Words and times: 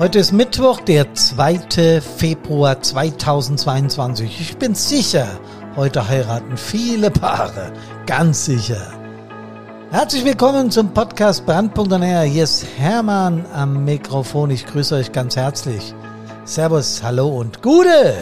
Heute 0.00 0.18
ist 0.18 0.32
Mittwoch, 0.32 0.80
der 0.80 1.12
2. 1.12 2.00
Februar 2.00 2.80
2022. 2.80 4.40
Ich 4.40 4.56
bin 4.56 4.74
sicher, 4.74 5.28
heute 5.76 6.08
heiraten 6.08 6.56
viele 6.56 7.10
Paare. 7.10 7.70
Ganz 8.06 8.46
sicher. 8.46 8.80
Herzlich 9.90 10.24
willkommen 10.24 10.70
zum 10.70 10.94
Podcast 10.94 11.44
und 11.44 11.74
Hier 12.22 12.44
ist 12.44 12.64
Hermann 12.78 13.44
am 13.52 13.84
Mikrofon. 13.84 14.48
Ich 14.48 14.64
grüße 14.64 14.94
euch 14.94 15.12
ganz 15.12 15.36
herzlich. 15.36 15.94
Servus, 16.46 17.02
hallo 17.02 17.28
und 17.38 17.60
Gute! 17.60 18.14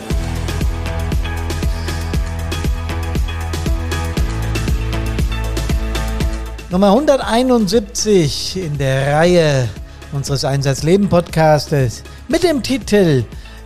Nummer 6.70 6.88
171 6.88 8.56
in 8.56 8.78
der 8.78 9.14
Reihe 9.14 9.68
unseres 10.12 10.44
Einsatzleben 10.44 11.08
Podcastes 11.08 12.02
mit 12.28 12.42
dem 12.42 12.62
Titel 12.62 13.24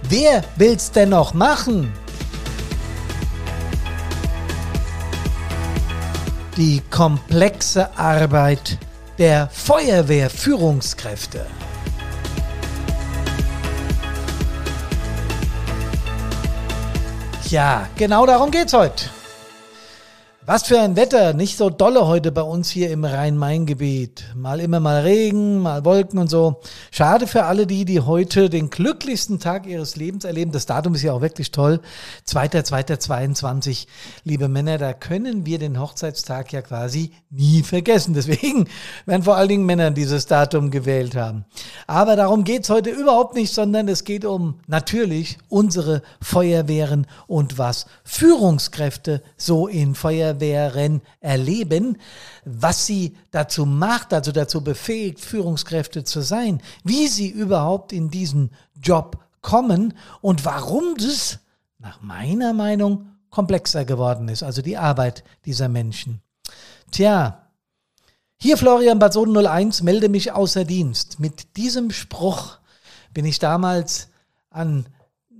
Wer 0.08 0.42
will's 0.56 0.90
denn 0.90 1.10
noch 1.10 1.34
machen? 1.34 1.92
Die 6.56 6.82
komplexe 6.90 7.96
Arbeit 7.96 8.78
der 9.18 9.48
Feuerwehrführungskräfte. 9.48 11.46
Ja, 17.48 17.88
genau 17.96 18.26
darum 18.26 18.50
geht's 18.50 18.72
heute. 18.72 19.04
Was 20.52 20.64
für 20.64 20.78
ein 20.78 20.96
Wetter, 20.96 21.32
nicht 21.32 21.56
so 21.56 21.70
dolle 21.70 22.06
heute 22.06 22.30
bei 22.30 22.42
uns 22.42 22.68
hier 22.68 22.90
im 22.90 23.06
Rhein-Main-Gebiet. 23.06 24.34
Mal 24.34 24.60
immer 24.60 24.80
mal 24.80 25.00
Regen, 25.00 25.60
mal 25.60 25.86
Wolken 25.86 26.18
und 26.18 26.28
so. 26.28 26.60
Schade 26.90 27.26
für 27.26 27.44
alle 27.44 27.66
die, 27.66 27.86
die 27.86 28.00
heute 28.00 28.50
den 28.50 28.68
glücklichsten 28.68 29.40
Tag 29.40 29.66
ihres 29.66 29.96
Lebens 29.96 30.24
erleben. 30.24 30.52
Das 30.52 30.66
Datum 30.66 30.94
ist 30.94 31.00
ja 31.04 31.14
auch 31.14 31.22
wirklich 31.22 31.52
toll. 31.52 31.80
2.2.22. 32.28 33.86
Liebe 34.24 34.48
Männer, 34.48 34.76
da 34.76 34.92
können 34.92 35.46
wir 35.46 35.58
den 35.58 35.80
Hochzeitstag 35.80 36.52
ja 36.52 36.60
quasi 36.60 37.12
nie 37.30 37.62
vergessen. 37.62 38.12
Deswegen 38.12 38.68
werden 39.06 39.22
vor 39.22 39.38
allen 39.38 39.48
Dingen 39.48 39.64
Männer 39.64 39.90
dieses 39.90 40.26
Datum 40.26 40.70
gewählt 40.70 41.16
haben. 41.16 41.46
Aber 41.86 42.14
darum 42.14 42.44
geht's 42.44 42.68
heute 42.68 42.90
überhaupt 42.90 43.34
nicht, 43.36 43.54
sondern 43.54 43.88
es 43.88 44.04
geht 44.04 44.26
um 44.26 44.60
natürlich 44.66 45.38
unsere 45.48 46.02
Feuerwehren 46.20 47.06
und 47.26 47.56
was 47.56 47.86
Führungskräfte 48.04 49.22
so 49.38 49.66
in 49.66 49.94
Feuerwehren 49.94 50.41
Feuerwehren 50.42 51.02
erleben, 51.20 51.98
was 52.44 52.86
sie 52.86 53.16
dazu 53.30 53.64
macht, 53.64 54.12
also 54.12 54.32
dazu 54.32 54.64
befähigt, 54.64 55.20
Führungskräfte 55.20 56.02
zu 56.02 56.20
sein, 56.20 56.60
wie 56.82 57.06
sie 57.06 57.28
überhaupt 57.28 57.92
in 57.92 58.10
diesen 58.10 58.50
Job 58.74 59.18
kommen 59.40 59.94
und 60.20 60.44
warum 60.44 60.96
das 60.96 61.38
nach 61.78 62.02
meiner 62.02 62.52
Meinung 62.52 63.06
komplexer 63.30 63.84
geworden 63.84 64.28
ist, 64.28 64.42
also 64.42 64.62
die 64.62 64.76
Arbeit 64.76 65.22
dieser 65.46 65.68
Menschen. 65.68 66.20
Tja, 66.90 67.46
hier 68.36 68.56
Florian 68.56 68.98
Bad 68.98 69.16
01, 69.16 69.82
melde 69.82 70.08
mich 70.08 70.32
außer 70.32 70.64
Dienst. 70.64 71.20
Mit 71.20 71.56
diesem 71.56 71.92
Spruch 71.92 72.58
bin 73.14 73.24
ich 73.24 73.38
damals 73.38 74.08
an 74.50 74.86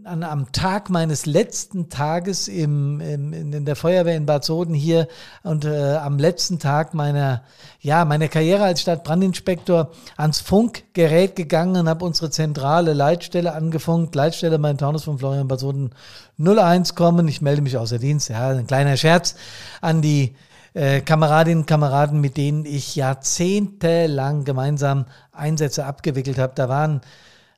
an, 0.04 0.22
am 0.22 0.52
Tag 0.52 0.90
meines 0.90 1.26
letzten 1.26 1.88
Tages 1.88 2.48
im, 2.48 3.00
im, 3.00 3.32
in 3.32 3.64
der 3.64 3.76
Feuerwehr 3.76 4.16
in 4.16 4.26
Bad 4.26 4.44
Soden 4.44 4.74
hier 4.74 5.08
und 5.42 5.64
äh, 5.64 5.96
am 5.96 6.18
letzten 6.18 6.58
Tag 6.58 6.94
meiner, 6.94 7.42
ja, 7.80 8.04
meiner 8.04 8.28
Karriere 8.28 8.64
als 8.64 8.82
Stadtbrandinspektor 8.82 9.90
ans 10.16 10.40
Funkgerät 10.40 11.36
gegangen 11.36 11.76
und 11.76 11.88
habe 11.88 12.04
unsere 12.04 12.30
zentrale 12.30 12.92
Leitstelle 12.92 13.52
angefunkt. 13.52 14.14
Leitstelle 14.14 14.58
mein 14.58 14.78
Taunus 14.78 15.04
von 15.04 15.18
Florian 15.18 15.48
Bad 15.48 15.60
Soden 15.60 15.90
01 16.38 16.94
kommen. 16.94 17.28
Ich 17.28 17.40
melde 17.40 17.62
mich 17.62 17.76
außer 17.76 17.98
Dienst. 17.98 18.28
Ja, 18.28 18.48
ein 18.48 18.66
kleiner 18.66 18.96
Scherz 18.96 19.34
an 19.80 20.02
die 20.02 20.34
äh, 20.74 21.00
Kameradinnen 21.00 21.60
und 21.60 21.66
Kameraden, 21.66 22.20
mit 22.20 22.36
denen 22.36 22.64
ich 22.64 22.96
jahrzehntelang 22.96 24.44
gemeinsam 24.44 25.06
Einsätze 25.32 25.84
abgewickelt 25.84 26.38
habe. 26.38 26.52
Da 26.54 26.68
waren 26.68 27.02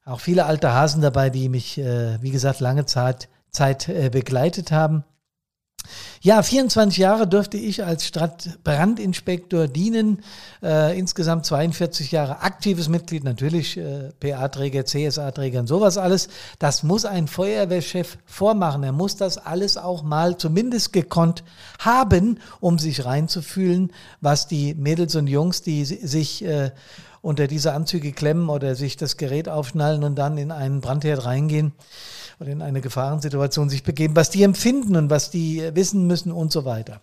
auch 0.05 0.21
viele 0.21 0.47
alte 0.47 0.73
Hasen 0.73 1.03
dabei, 1.03 1.31
die 1.31 1.49
mich, 1.49 1.79
äh, 1.79 2.21
wie 2.23 2.31
gesagt, 2.31 2.61
lange 2.61 2.87
Zeit, 2.87 3.29
Zeit 3.51 3.89
äh, 3.89 4.11
begleitet 4.11 4.71
haben. 4.73 5.05
Ja, 6.21 6.43
24 6.43 6.97
Jahre 6.97 7.27
durfte 7.27 7.59
ich 7.59 7.85
als 7.85 8.07
Stadtbrandinspektor 8.07 9.69
dienen. 9.69 10.23
Äh, 10.63 10.99
insgesamt 10.99 11.45
42 11.45 12.13
Jahre 12.13 12.41
aktives 12.41 12.89
Mitglied, 12.89 13.25
natürlich 13.25 13.77
äh, 13.77 14.11
PA-Träger, 14.21 14.87
CSA-Träger 14.87 15.61
und 15.61 15.67
sowas 15.67 15.99
alles. 15.99 16.29
Das 16.59 16.83
muss 16.83 17.05
ein 17.05 17.29
Feuerwehrchef 17.29 18.17
vormachen. 18.25 18.83
Er 18.83 18.93
muss 18.93 19.17
das 19.17 19.37
alles 19.37 19.77
auch 19.77 20.03
mal 20.03 20.39
zumindest 20.39 20.95
gekonnt 20.95 21.45
haben, 21.79 22.39
um 22.61 22.79
sich 22.79 23.05
reinzufühlen, 23.05 23.93
was 24.23 24.49
die 24.49 24.75
Mädels 24.75 25.15
und 25.17 25.27
Jungs, 25.27 25.61
die 25.61 25.85
sich 25.85 26.43
äh, 26.45 26.71
unter 27.25 27.47
diese 27.47 27.73
Anzüge 27.73 28.13
klemmen 28.13 28.51
oder 28.51 28.75
sich 28.75 28.99
das 28.99 29.17
Gerät 29.17 29.49
aufschnallen 29.49 30.05
und 30.05 30.17
dann 30.17 30.37
in 30.37 30.53
einen 30.53 30.83
Brandherd 30.83 31.25
reingehen 31.25 31.73
oder 32.39 32.51
in 32.51 32.61
eine 32.61 32.83
Gefahrensituation 32.83 33.71
sich 33.71 33.83
begeben, 33.83 34.15
was 34.15 34.29
die 34.29 34.43
empfinden 34.43 34.95
und 34.95 35.09
was 35.09 35.31
die 35.31 35.71
wissen 35.75 36.07
müssen 36.07 36.33
und 36.33 36.53
so 36.53 36.67
weiter. 36.67 37.01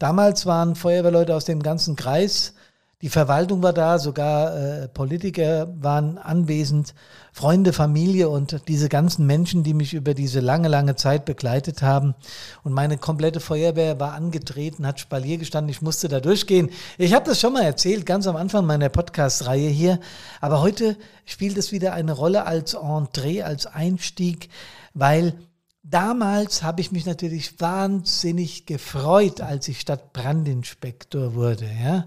Damals 0.00 0.44
waren 0.44 0.74
Feuerwehrleute 0.74 1.36
aus 1.36 1.44
dem 1.44 1.62
ganzen 1.62 1.94
Kreis 1.94 2.54
die 3.02 3.08
Verwaltung 3.08 3.62
war 3.62 3.72
da, 3.72 3.98
sogar 3.98 4.54
äh, 4.56 4.88
Politiker 4.88 5.72
waren 5.80 6.18
anwesend, 6.18 6.94
Freunde, 7.32 7.72
Familie 7.72 8.28
und 8.28 8.68
diese 8.68 8.90
ganzen 8.90 9.24
Menschen, 9.26 9.62
die 9.62 9.72
mich 9.72 9.94
über 9.94 10.12
diese 10.12 10.40
lange, 10.40 10.68
lange 10.68 10.96
Zeit 10.96 11.24
begleitet 11.24 11.80
haben. 11.80 12.14
Und 12.62 12.74
meine 12.74 12.98
komplette 12.98 13.40
Feuerwehr 13.40 13.98
war 13.98 14.12
angetreten, 14.12 14.86
hat 14.86 15.00
Spalier 15.00 15.38
gestanden, 15.38 15.70
ich 15.70 15.80
musste 15.80 16.08
da 16.08 16.20
durchgehen. 16.20 16.68
Ich 16.98 17.14
habe 17.14 17.24
das 17.24 17.40
schon 17.40 17.54
mal 17.54 17.62
erzählt, 17.62 18.04
ganz 18.04 18.26
am 18.26 18.36
Anfang 18.36 18.66
meiner 18.66 18.90
Podcast-Reihe 18.90 19.70
hier. 19.70 19.98
Aber 20.42 20.60
heute 20.60 20.96
spielt 21.24 21.56
es 21.56 21.72
wieder 21.72 21.94
eine 21.94 22.12
Rolle 22.12 22.44
als 22.44 22.74
Entree, 22.74 23.42
als 23.42 23.66
Einstieg, 23.66 24.50
weil 24.92 25.34
Damals 25.82 26.62
habe 26.62 26.82
ich 26.82 26.92
mich 26.92 27.06
natürlich 27.06 27.58
wahnsinnig 27.58 28.66
gefreut, 28.66 29.40
als 29.40 29.66
ich 29.66 29.80
Stadtbrandinspektor 29.80 31.34
wurde. 31.34 31.68
Ja. 31.82 32.04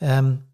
Ähm, 0.00 0.44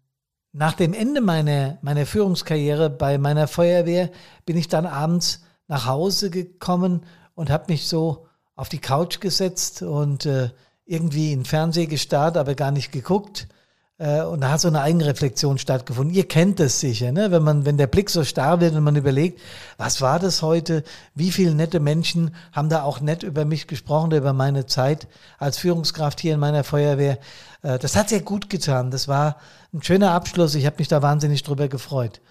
nach 0.53 0.73
dem 0.73 0.93
Ende 0.93 1.21
meiner, 1.21 1.77
meiner 1.81 2.05
Führungskarriere 2.05 2.89
bei 2.89 3.17
meiner 3.17 3.47
Feuerwehr 3.47 4.09
bin 4.45 4.57
ich 4.57 4.67
dann 4.67 4.85
abends 4.85 5.43
nach 5.67 5.85
Hause 5.85 6.29
gekommen 6.29 7.05
und 7.35 7.49
habe 7.49 7.71
mich 7.71 7.87
so 7.87 8.27
auf 8.55 8.67
die 8.67 8.79
Couch 8.79 9.21
gesetzt 9.21 9.81
und 9.81 10.25
äh, 10.25 10.49
irgendwie 10.85 11.31
in 11.31 11.39
den 11.39 11.45
Fernseher 11.45 11.87
gestarrt, 11.87 12.35
aber 12.35 12.55
gar 12.55 12.71
nicht 12.71 12.91
geguckt. 12.91 13.47
Äh, 14.01 14.23
und 14.23 14.41
da 14.41 14.49
hat 14.49 14.61
so 14.61 14.67
eine 14.67 14.81
Eigenreflexion 14.81 15.59
stattgefunden. 15.59 16.15
Ihr 16.15 16.27
kennt 16.27 16.59
das 16.59 16.79
sicher, 16.79 17.11
ne? 17.11 17.29
wenn, 17.29 17.43
man, 17.43 17.65
wenn 17.65 17.77
der 17.77 17.85
Blick 17.85 18.09
so 18.09 18.23
starr 18.23 18.59
wird 18.59 18.73
und 18.73 18.83
man 18.83 18.95
überlegt, 18.95 19.39
was 19.77 20.01
war 20.01 20.17
das 20.17 20.41
heute? 20.41 20.83
Wie 21.13 21.31
viele 21.31 21.53
nette 21.53 21.79
Menschen 21.79 22.33
haben 22.51 22.67
da 22.67 22.81
auch 22.81 22.99
nett 22.99 23.21
über 23.21 23.45
mich 23.45 23.67
gesprochen, 23.67 24.11
über 24.11 24.33
meine 24.33 24.65
Zeit 24.65 25.07
als 25.37 25.59
Führungskraft 25.59 26.19
hier 26.19 26.33
in 26.33 26.39
meiner 26.39 26.63
Feuerwehr. 26.63 27.19
Äh, 27.61 27.77
das 27.77 27.95
hat 27.95 28.09
sehr 28.09 28.21
gut 28.21 28.49
getan. 28.49 28.89
Das 28.89 29.07
war 29.07 29.37
ein 29.71 29.83
schöner 29.83 30.13
Abschluss. 30.13 30.55
Ich 30.55 30.65
habe 30.65 30.77
mich 30.79 30.87
da 30.87 31.03
wahnsinnig 31.03 31.43
drüber 31.43 31.67
gefreut. 31.67 32.21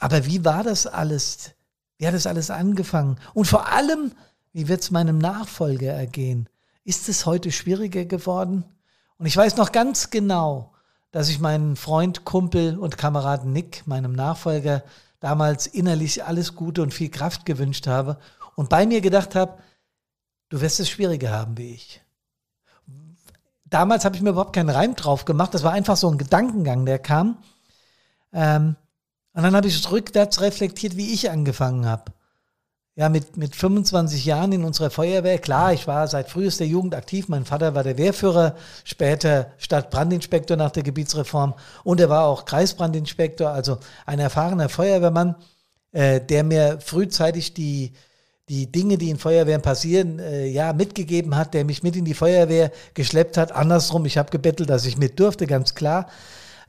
Aber 0.00 0.26
wie 0.26 0.44
war 0.44 0.64
das 0.64 0.88
alles? 0.88 1.52
Wie 1.98 2.08
hat 2.08 2.14
das 2.14 2.26
alles 2.26 2.50
angefangen? 2.50 3.18
Und 3.34 3.46
vor 3.46 3.68
allem, 3.68 4.10
wie 4.52 4.66
wird 4.66 4.80
es 4.80 4.90
meinem 4.90 5.18
Nachfolger 5.18 5.92
ergehen? 5.92 6.48
Ist 6.82 7.08
es 7.08 7.24
heute 7.24 7.52
schwieriger 7.52 8.04
geworden? 8.04 8.64
Und 9.16 9.26
ich 9.26 9.36
weiß 9.36 9.56
noch 9.56 9.70
ganz 9.70 10.10
genau, 10.10 10.72
dass 11.10 11.28
ich 11.28 11.38
meinen 11.38 11.76
Freund, 11.76 12.24
Kumpel 12.24 12.78
und 12.78 12.98
Kameraden 12.98 13.52
Nick, 13.52 13.86
meinem 13.86 14.12
Nachfolger, 14.12 14.82
damals 15.20 15.66
innerlich 15.66 16.24
alles 16.24 16.54
Gute 16.54 16.82
und 16.82 16.94
viel 16.94 17.10
Kraft 17.10 17.46
gewünscht 17.46 17.86
habe 17.86 18.18
und 18.54 18.68
bei 18.68 18.86
mir 18.86 19.00
gedacht 19.00 19.34
habe, 19.34 19.58
du 20.48 20.60
wirst 20.60 20.80
es 20.80 20.88
schwieriger 20.88 21.30
haben 21.30 21.56
wie 21.58 21.74
ich. 21.74 22.02
Damals 23.64 24.04
habe 24.04 24.16
ich 24.16 24.22
mir 24.22 24.30
überhaupt 24.30 24.54
keinen 24.54 24.70
Reim 24.70 24.94
drauf 24.94 25.24
gemacht, 25.24 25.54
das 25.54 25.62
war 25.62 25.72
einfach 25.72 25.96
so 25.96 26.10
ein 26.10 26.18
Gedankengang, 26.18 26.86
der 26.86 26.98
kam. 26.98 27.38
Ähm, 28.32 28.76
und 29.32 29.42
dann 29.42 29.54
habe 29.54 29.68
ich 29.68 29.90
rückwärts 29.90 30.40
reflektiert, 30.40 30.96
wie 30.96 31.12
ich 31.12 31.30
angefangen 31.30 31.86
habe 31.86 32.12
ja, 32.98 33.08
mit, 33.08 33.36
mit 33.36 33.54
25 33.54 34.24
Jahren 34.24 34.50
in 34.50 34.64
unserer 34.64 34.90
Feuerwehr. 34.90 35.38
Klar, 35.38 35.72
ich 35.72 35.86
war 35.86 36.08
seit 36.08 36.28
frühester 36.28 36.64
Jugend 36.64 36.96
aktiv. 36.96 37.28
Mein 37.28 37.44
Vater 37.44 37.76
war 37.76 37.84
der 37.84 37.96
Wehrführer, 37.96 38.56
später 38.82 39.52
Stadtbrandinspektor 39.58 40.56
nach 40.56 40.72
der 40.72 40.82
Gebietsreform 40.82 41.54
und 41.84 42.00
er 42.00 42.08
war 42.08 42.26
auch 42.26 42.44
Kreisbrandinspektor, 42.44 43.50
also 43.50 43.78
ein 44.04 44.18
erfahrener 44.18 44.68
Feuerwehrmann, 44.68 45.36
äh, 45.92 46.20
der 46.20 46.42
mir 46.42 46.80
frühzeitig 46.80 47.54
die, 47.54 47.92
die 48.48 48.72
Dinge, 48.72 48.98
die 48.98 49.10
in 49.10 49.18
Feuerwehren 49.18 49.62
passieren, 49.62 50.18
äh, 50.18 50.46
ja, 50.46 50.72
mitgegeben 50.72 51.36
hat, 51.36 51.54
der 51.54 51.64
mich 51.64 51.84
mit 51.84 51.94
in 51.94 52.04
die 52.04 52.14
Feuerwehr 52.14 52.72
geschleppt 52.94 53.36
hat. 53.36 53.52
Andersrum, 53.52 54.06
ich 54.06 54.18
habe 54.18 54.30
gebettelt, 54.30 54.70
dass 54.70 54.84
ich 54.84 54.98
mit 54.98 55.20
durfte, 55.20 55.46
ganz 55.46 55.76
klar. 55.76 56.08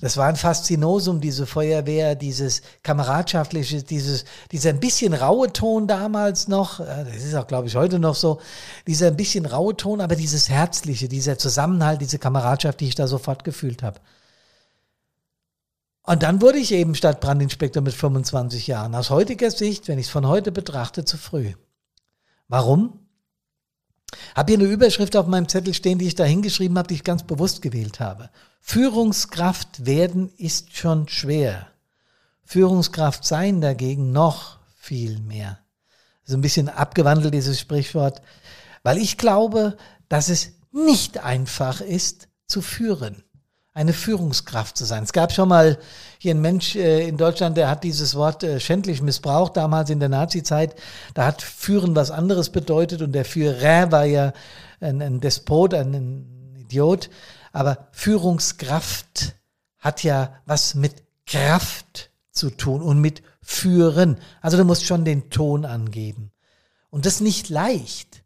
Das 0.01 0.15
war 0.15 0.27
ein 0.27 0.37
Faszinosum, 0.37 1.19
diese 1.19 1.45
Feuerwehr, 1.45 2.15
dieses 2.15 2.61
kameradschaftliche, 2.83 3.83
dieses, 3.83 4.23
dieser 4.51 4.69
ein 4.69 4.79
bisschen 4.79 5.13
raue 5.13 5.51
Ton 5.51 5.87
damals 5.87 6.47
noch, 6.47 6.79
das 6.79 7.17
ist 7.17 7.35
auch, 7.35 7.47
glaube 7.47 7.67
ich, 7.67 7.75
heute 7.75 7.99
noch 7.99 8.15
so, 8.15 8.39
dieser 8.87 9.07
ein 9.07 9.17
bisschen 9.17 9.45
raue 9.45 9.75
Ton, 9.75 9.99
aber 9.99 10.15
dieses 10.15 10.47
Herzliche, 10.49 11.09
dieser 11.09 11.37
Zusammenhalt, 11.37 11.99
diese 11.99 12.17
Kameradschaft, 12.17 12.79
die 12.79 12.87
ich 12.87 12.95
da 12.95 13.07
sofort 13.07 13.43
gefühlt 13.43 13.83
habe. 13.83 13.99
Und 16.03 16.23
dann 16.23 16.41
wurde 16.41 16.59
ich 16.59 16.71
eben 16.71 16.95
Stadtbrandinspektor 16.95 17.83
mit 17.83 17.93
25 17.93 18.67
Jahren. 18.67 18.95
Aus 18.95 19.09
heutiger 19.09 19.51
Sicht, 19.51 19.89
wenn 19.89 19.99
ich 19.99 20.07
es 20.07 20.11
von 20.11 20.27
heute 20.27 20.51
betrachte, 20.51 21.03
zu 21.03 21.17
früh. 21.17 21.53
Warum? 22.47 22.99
Habe 24.33 24.53
hier 24.53 24.59
eine 24.59 24.69
Überschrift 24.69 25.15
auf 25.15 25.27
meinem 25.27 25.47
Zettel 25.49 25.73
stehen, 25.73 25.99
die 25.99 26.07
ich 26.07 26.15
da 26.15 26.23
hingeschrieben 26.23 26.77
habe, 26.77 26.87
die 26.87 26.95
ich 26.95 27.03
ganz 27.03 27.23
bewusst 27.23 27.61
gewählt 27.61 27.99
habe. 27.99 28.29
Führungskraft 28.59 29.85
werden 29.85 30.31
ist 30.37 30.75
schon 30.75 31.07
schwer. 31.07 31.67
Führungskraft 32.43 33.25
sein 33.25 33.61
dagegen 33.61 34.11
noch 34.11 34.59
viel 34.75 35.19
mehr. 35.19 35.59
So 36.23 36.35
ein 36.35 36.41
bisschen 36.41 36.69
abgewandelt 36.69 37.33
dieses 37.33 37.59
Sprichwort, 37.59 38.21
weil 38.83 38.97
ich 38.97 39.17
glaube, 39.17 39.77
dass 40.07 40.29
es 40.29 40.51
nicht 40.71 41.17
einfach 41.17 41.81
ist 41.81 42.27
zu 42.47 42.61
führen 42.61 43.23
eine 43.79 43.93
Führungskraft 43.93 44.75
zu 44.75 44.83
sein. 44.83 45.03
Es 45.03 45.13
gab 45.13 45.31
schon 45.31 45.47
mal 45.47 45.77
hier 46.17 46.31
einen 46.31 46.41
Mensch 46.41 46.75
äh, 46.75 47.07
in 47.07 47.15
Deutschland, 47.15 47.55
der 47.55 47.69
hat 47.69 47.85
dieses 47.85 48.13
Wort 48.15 48.43
äh, 48.43 48.59
schändlich 48.59 49.01
missbraucht, 49.01 49.55
damals 49.55 49.89
in 49.89 50.01
der 50.01 50.09
Nazi-Zeit. 50.09 50.75
Da 51.13 51.25
hat 51.25 51.41
Führen 51.41 51.95
was 51.95 52.11
anderes 52.11 52.49
bedeutet 52.49 53.01
und 53.01 53.13
der 53.13 53.23
Führer 53.23 53.89
war 53.91 54.03
ja 54.03 54.33
ein, 54.81 55.21
Despot, 55.21 55.73
ein 55.73 56.55
Idiot. 56.57 57.09
Aber 57.51 57.87
Führungskraft 57.91 59.35
hat 59.79 60.03
ja 60.03 60.33
was 60.45 60.75
mit 60.75 61.03
Kraft 61.25 62.11
zu 62.31 62.49
tun 62.49 62.81
und 62.81 62.99
mit 62.99 63.21
Führen. 63.41 64.17
Also 64.41 64.57
du 64.57 64.65
musst 64.65 64.85
schon 64.85 65.05
den 65.05 65.29
Ton 65.29 65.65
angeben. 65.65 66.31
Und 66.89 67.05
das 67.05 67.21
nicht 67.21 67.49
leicht, 67.49 68.23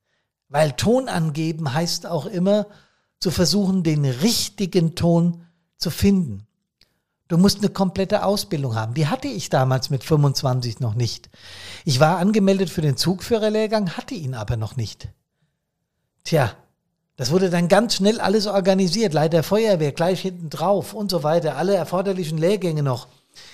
weil 0.49 0.73
Ton 0.73 1.09
angeben 1.09 1.73
heißt 1.73 2.05
auch 2.05 2.25
immer, 2.25 2.67
zu 3.19 3.31
versuchen, 3.31 3.83
den 3.83 4.05
richtigen 4.05 4.95
Ton 4.95 5.45
zu 5.77 5.89
finden. 5.89 6.45
Du 7.29 7.37
musst 7.37 7.59
eine 7.59 7.69
komplette 7.69 8.25
Ausbildung 8.25 8.75
haben. 8.75 8.93
Die 8.93 9.07
hatte 9.07 9.27
ich 9.27 9.49
damals 9.49 9.89
mit 9.89 10.03
25 10.03 10.81
noch 10.81 10.93
nicht. 10.93 11.29
Ich 11.85 11.99
war 11.99 12.17
angemeldet 12.17 12.69
für 12.69 12.81
den 12.81 12.97
Zugführerlehrgang, 12.97 13.97
hatte 13.97 14.13
ihn 14.13 14.35
aber 14.35 14.57
noch 14.57 14.75
nicht. 14.75 15.07
Tja, 16.25 16.53
das 17.15 17.29
wurde 17.31 17.49
dann 17.49 17.67
ganz 17.67 17.95
schnell 17.95 18.19
alles 18.19 18.47
organisiert. 18.47 19.13
Leiter 19.13 19.43
Feuerwehr 19.43 19.91
gleich 19.91 20.21
hinten 20.21 20.49
drauf 20.49 20.93
und 20.93 21.11
so 21.11 21.23
weiter. 21.23 21.57
Alle 21.57 21.75
erforderlichen 21.75 22.37
Lehrgänge 22.37 22.81
noch. 22.81 23.07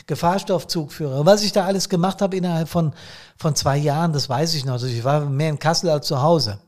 Gefahrstoffzugführer. 0.07 1.25
Was 1.25 1.43
ich 1.43 1.51
da 1.51 1.65
alles 1.65 1.89
gemacht 1.89 2.21
habe 2.21 2.37
innerhalb 2.37 2.69
von, 2.69 2.93
von 3.37 3.55
zwei 3.55 3.77
Jahren, 3.77 4.13
das 4.13 4.29
weiß 4.29 4.53
ich 4.55 4.65
noch. 4.65 4.73
Also 4.73 4.87
ich 4.87 5.03
war 5.03 5.21
mehr 5.25 5.49
in 5.49 5.59
Kassel 5.59 5.89
als 5.89 6.07
zu 6.07 6.21
Hause. 6.21 6.59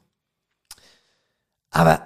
Aber 1.70 2.02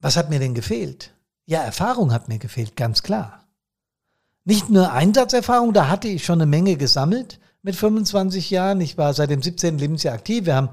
was 0.00 0.16
hat 0.16 0.30
mir 0.30 0.38
denn 0.38 0.54
gefehlt? 0.54 1.12
Ja, 1.46 1.62
Erfahrung 1.62 2.12
hat 2.12 2.28
mir 2.28 2.38
gefehlt, 2.38 2.76
ganz 2.76 3.02
klar. 3.02 3.44
Nicht 4.44 4.70
nur 4.70 4.92
Einsatzerfahrung, 4.92 5.72
da 5.72 5.88
hatte 5.88 6.08
ich 6.08 6.24
schon 6.24 6.40
eine 6.40 6.46
Menge 6.46 6.76
gesammelt 6.76 7.40
mit 7.62 7.74
25 7.76 8.50
Jahren. 8.50 8.80
Ich 8.80 8.96
war 8.96 9.12
seit 9.12 9.30
dem 9.30 9.42
17. 9.42 9.78
Lebensjahr 9.78 10.14
aktiv. 10.14 10.46
Wir 10.46 10.54
haben 10.54 10.70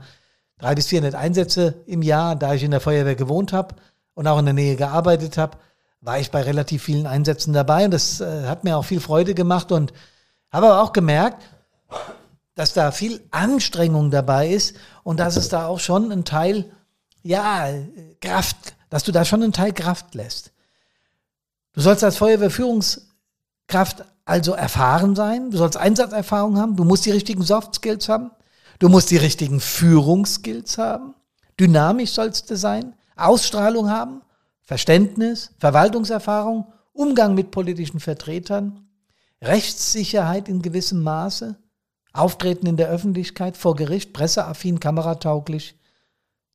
drei 0.58 0.76
bis 0.76 0.88
400 0.88 1.16
Einsätze 1.16 1.76
im 1.86 2.02
Jahr, 2.02 2.36
da 2.36 2.54
ich 2.54 2.64
in 2.64 2.72
der 2.72 2.82
Feuerwehr 2.82 3.16
gewohnt 3.16 3.54
habe 3.54 3.76
und 4.14 4.28
auch 4.28 4.40
in 4.40 4.46
der 4.46 4.54
Nähe 4.54 4.76
gearbeitet 4.76 5.38
habe, 5.38 5.58
war 6.02 6.20
ich 6.20 6.32
bei 6.32 6.42
relativ 6.42 6.84
vielen 6.84 7.08
Einsätzen 7.08 7.54
dabei 7.54 7.86
und 7.86 7.92
das 7.92 8.22
äh, 8.22 8.46
hat 8.48 8.64
mir 8.64 8.78
auch 8.78 8.86
viel 8.86 9.00
Freude 9.00 9.34
gemacht 9.34 9.72
und 9.72 9.92
habe 10.52 10.68
aber 10.68 10.84
auch 10.84 10.94
gemerkt, 10.94 11.44
dass 12.54 12.74
da 12.74 12.92
viel 12.92 13.22
Anstrengung 13.32 14.12
dabei 14.12 14.50
ist 14.50 14.76
und 15.04 15.20
dass 15.20 15.36
es 15.36 15.50
da 15.50 15.68
auch 15.68 15.80
schon 15.80 16.12
ein 16.12 16.24
Teil, 16.24 16.72
ja, 17.24 17.68
Kraft 18.22 18.76
dass 18.96 19.04
du 19.04 19.12
da 19.12 19.26
schon 19.26 19.44
einen 19.44 19.52
Teil 19.52 19.74
Kraft 19.74 20.16
lässt. 20.16 20.54
Du 21.74 21.82
sollst 21.82 22.02
als 22.02 22.16
Feuerwehrführungskraft 22.16 24.06
also 24.24 24.54
erfahren 24.54 25.16
sein, 25.18 25.52
du 25.52 25.58
sollst 25.58 25.76
Einsatzerfahrung 25.76 26.58
haben, 26.58 26.78
du 26.78 26.86
musst 26.86 27.06
die 27.06 27.12
richtigen 27.12 27.44
Soft 27.44 27.76
Skills 27.76 28.08
haben, 28.08 28.32
du 28.80 28.90
musst 28.90 29.12
die 29.12 29.18
richtigen 29.18 29.60
Führungsskills 29.60 30.78
haben, 30.78 31.16
dynamisch 31.60 32.12
sollst 32.12 32.50
du 32.50 32.58
sein, 32.58 32.94
Ausstrahlung 33.16 33.90
haben, 33.90 34.22
Verständnis, 34.62 35.52
Verwaltungserfahrung, 35.60 36.72
Umgang 36.94 37.36
mit 37.36 37.52
politischen 37.52 38.00
Vertretern, 38.00 38.88
Rechtssicherheit 39.42 40.50
in 40.50 40.62
gewissem 40.62 41.04
Maße, 41.04 41.58
Auftreten 42.14 42.66
in 42.66 42.78
der 42.78 42.90
Öffentlichkeit, 42.90 43.58
vor 43.58 43.76
Gericht, 43.76 44.14
presseaffin, 44.14 44.80
kameratauglich. 44.80 45.78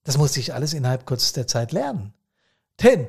Das 0.05 0.17
musste 0.17 0.41
ich 0.41 0.55
alles 0.55 0.73
innerhalb 0.73 1.07
kürzester 1.07 1.47
Zeit 1.47 1.73
lernen. 1.73 2.15
Denn 2.83 3.09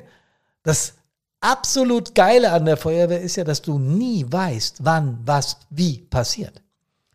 das 0.62 0.94
absolut 1.40 2.14
Geile 2.14 2.52
an 2.52 2.66
der 2.66 2.76
Feuerwehr 2.76 3.22
ist 3.22 3.36
ja, 3.36 3.44
dass 3.44 3.62
du 3.62 3.78
nie 3.78 4.26
weißt, 4.28 4.84
wann, 4.84 5.18
was, 5.24 5.56
wie 5.70 5.98
passiert. 5.98 6.62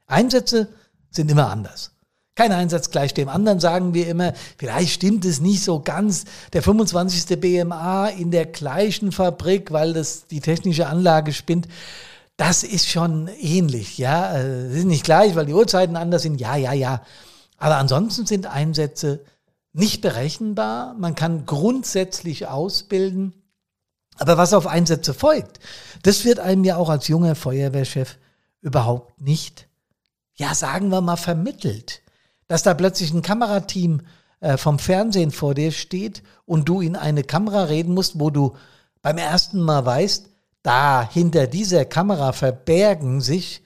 Einsätze 0.07 0.69
sind 1.09 1.31
immer 1.31 1.49
anders. 1.49 1.91
Kein 2.35 2.51
Einsatz 2.51 2.91
gleich 2.91 3.15
dem 3.15 3.29
anderen, 3.29 3.59
sagen 3.59 3.95
wir 3.95 4.07
immer. 4.07 4.33
Vielleicht 4.57 4.93
stimmt 4.93 5.25
es 5.25 5.41
nicht 5.41 5.63
so 5.63 5.79
ganz. 5.79 6.25
Der 6.53 6.61
25. 6.61 7.39
BMA 7.39 8.09
in 8.09 8.29
der 8.29 8.45
gleichen 8.45 9.11
Fabrik, 9.11 9.71
weil 9.71 9.93
das 9.93 10.27
die 10.27 10.39
technische 10.39 10.85
Anlage 10.85 11.33
spinnt. 11.33 11.67
Das 12.37 12.61
ist 12.61 12.87
schon 12.87 13.27
ähnlich, 13.39 13.97
ja. 13.97 14.37
Es 14.37 14.75
ist 14.75 14.85
nicht 14.85 15.03
gleich, 15.03 15.35
weil 15.35 15.47
die 15.47 15.53
Uhrzeiten 15.55 15.95
anders 15.95 16.21
sind. 16.21 16.39
Ja, 16.39 16.55
ja, 16.55 16.73
ja. 16.73 17.01
Aber 17.57 17.77
ansonsten 17.77 18.27
sind 18.27 18.45
Einsätze 18.45 19.21
nicht 19.73 20.01
berechenbar. 20.01 20.93
Man 20.93 21.15
kann 21.15 21.47
grundsätzlich 21.47 22.45
ausbilden. 22.47 23.33
Aber 24.19 24.37
was 24.37 24.53
auf 24.53 24.67
Einsätze 24.67 25.15
folgt, 25.15 25.59
das 26.03 26.23
wird 26.23 26.39
einem 26.39 26.63
ja 26.63 26.77
auch 26.77 26.89
als 26.89 27.07
junger 27.07 27.33
Feuerwehrchef 27.33 28.17
überhaupt 28.61 29.21
nicht, 29.21 29.66
ja, 30.37 30.55
sagen 30.55 30.89
wir 30.89 31.01
mal, 31.01 31.17
vermittelt. 31.17 32.01
Dass 32.47 32.63
da 32.63 32.73
plötzlich 32.73 33.13
ein 33.13 33.21
Kamerateam 33.21 34.01
äh, 34.39 34.57
vom 34.57 34.79
Fernsehen 34.79 35.31
vor 35.31 35.53
dir 35.53 35.71
steht 35.71 36.23
und 36.45 36.69
du 36.69 36.81
in 36.81 36.95
eine 36.95 37.23
Kamera 37.23 37.63
reden 37.63 37.93
musst, 37.93 38.19
wo 38.19 38.29
du 38.29 38.55
beim 39.01 39.17
ersten 39.17 39.61
Mal 39.61 39.85
weißt, 39.85 40.29
da 40.63 41.07
hinter 41.09 41.47
dieser 41.47 41.85
Kamera 41.85 42.33
verbergen 42.33 43.21
sich, 43.21 43.63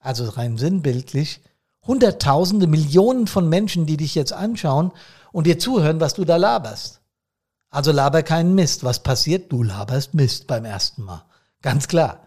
also 0.00 0.28
rein 0.28 0.56
sinnbildlich, 0.56 1.40
Hunderttausende, 1.86 2.66
Millionen 2.66 3.26
von 3.26 3.48
Menschen, 3.48 3.86
die 3.86 3.96
dich 3.96 4.14
jetzt 4.14 4.32
anschauen 4.32 4.92
und 5.32 5.46
dir 5.46 5.58
zuhören, 5.58 6.00
was 6.00 6.14
du 6.14 6.24
da 6.24 6.36
laberst. 6.36 7.00
Also 7.70 7.92
laber 7.92 8.22
keinen 8.22 8.54
Mist. 8.54 8.84
Was 8.84 9.02
passiert? 9.02 9.52
Du 9.52 9.62
laberst 9.62 10.14
Mist 10.14 10.46
beim 10.46 10.64
ersten 10.64 11.02
Mal. 11.02 11.24
Ganz 11.62 11.88
klar. 11.88 12.20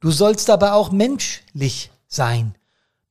Du 0.00 0.10
sollst 0.10 0.50
aber 0.50 0.74
auch 0.74 0.90
menschlich 0.90 1.90
sein. 2.06 2.54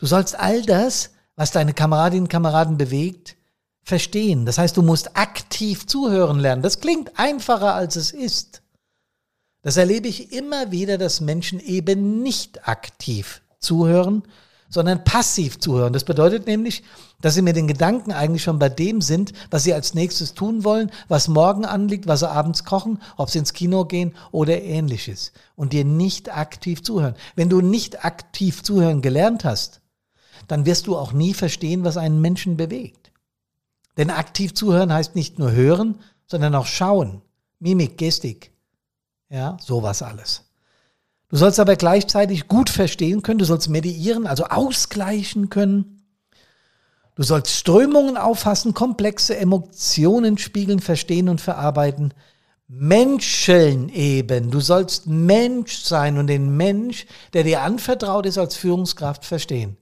Du 0.01 0.07
sollst 0.07 0.37
all 0.37 0.63
das, 0.63 1.11
was 1.35 1.51
deine 1.51 1.75
Kameradinnen 1.75 2.23
und 2.23 2.29
Kameraden 2.29 2.75
bewegt, 2.75 3.37
verstehen. 3.83 4.47
Das 4.47 4.57
heißt, 4.57 4.75
du 4.75 4.81
musst 4.81 5.15
aktiv 5.15 5.85
zuhören 5.85 6.39
lernen. 6.39 6.63
Das 6.63 6.79
klingt 6.79 7.19
einfacher, 7.19 7.75
als 7.75 7.95
es 7.95 8.09
ist. 8.09 8.63
Das 9.61 9.77
erlebe 9.77 10.07
ich 10.07 10.33
immer 10.33 10.71
wieder, 10.71 10.97
dass 10.97 11.21
Menschen 11.21 11.59
eben 11.59 12.23
nicht 12.23 12.67
aktiv 12.67 13.43
zuhören, 13.59 14.23
sondern 14.69 15.03
passiv 15.03 15.59
zuhören. 15.59 15.93
Das 15.93 16.03
bedeutet 16.03 16.47
nämlich, 16.47 16.81
dass 17.21 17.35
sie 17.35 17.43
mit 17.43 17.55
den 17.55 17.67
Gedanken 17.67 18.11
eigentlich 18.11 18.41
schon 18.41 18.57
bei 18.57 18.69
dem 18.69 19.01
sind, 19.01 19.33
was 19.51 19.65
sie 19.65 19.73
als 19.75 19.93
nächstes 19.93 20.33
tun 20.33 20.63
wollen, 20.63 20.89
was 21.09 21.27
morgen 21.27 21.63
anliegt, 21.63 22.07
was 22.07 22.21
sie 22.21 22.29
abends 22.31 22.63
kochen, 22.63 22.99
ob 23.17 23.29
sie 23.29 23.37
ins 23.37 23.53
Kino 23.53 23.85
gehen 23.85 24.15
oder 24.31 24.63
ähnliches. 24.63 25.31
Und 25.55 25.73
dir 25.73 25.85
nicht 25.85 26.35
aktiv 26.35 26.81
zuhören. 26.81 27.13
Wenn 27.35 27.49
du 27.49 27.61
nicht 27.61 28.03
aktiv 28.03 28.63
zuhören 28.63 29.03
gelernt 29.03 29.45
hast, 29.45 29.80
dann 30.51 30.65
wirst 30.65 30.87
du 30.87 30.97
auch 30.97 31.13
nie 31.13 31.33
verstehen, 31.33 31.85
was 31.85 31.95
einen 31.95 32.19
Menschen 32.19 32.57
bewegt. 32.57 33.11
Denn 33.97 34.09
aktiv 34.09 34.53
zuhören 34.53 34.91
heißt 34.91 35.15
nicht 35.15 35.39
nur 35.39 35.53
hören, 35.53 35.99
sondern 36.27 36.55
auch 36.55 36.65
schauen. 36.65 37.21
Mimik, 37.59 37.97
Gestik. 37.97 38.51
Ja, 39.29 39.55
sowas 39.61 40.01
alles. 40.01 40.43
Du 41.29 41.37
sollst 41.37 41.59
aber 41.61 41.77
gleichzeitig 41.77 42.49
gut 42.49 42.69
verstehen 42.69 43.21
können, 43.21 43.39
du 43.39 43.45
sollst 43.45 43.69
mediieren, 43.69 44.27
also 44.27 44.43
ausgleichen 44.43 45.49
können. 45.49 46.03
Du 47.15 47.23
sollst 47.23 47.51
Strömungen 47.51 48.17
auffassen, 48.17 48.73
komplexe 48.73 49.37
Emotionen 49.37 50.37
spiegeln, 50.37 50.81
verstehen 50.81 51.29
und 51.29 51.39
verarbeiten. 51.39 52.13
Menschen 52.67 53.87
eben. 53.89 54.51
Du 54.51 54.59
sollst 54.59 55.07
Mensch 55.07 55.77
sein 55.77 56.17
und 56.17 56.27
den 56.27 56.57
Mensch, 56.57 57.05
der 57.31 57.43
dir 57.43 57.61
anvertraut 57.61 58.25
ist, 58.25 58.37
als 58.37 58.57
Führungskraft 58.57 59.23
verstehen. 59.23 59.77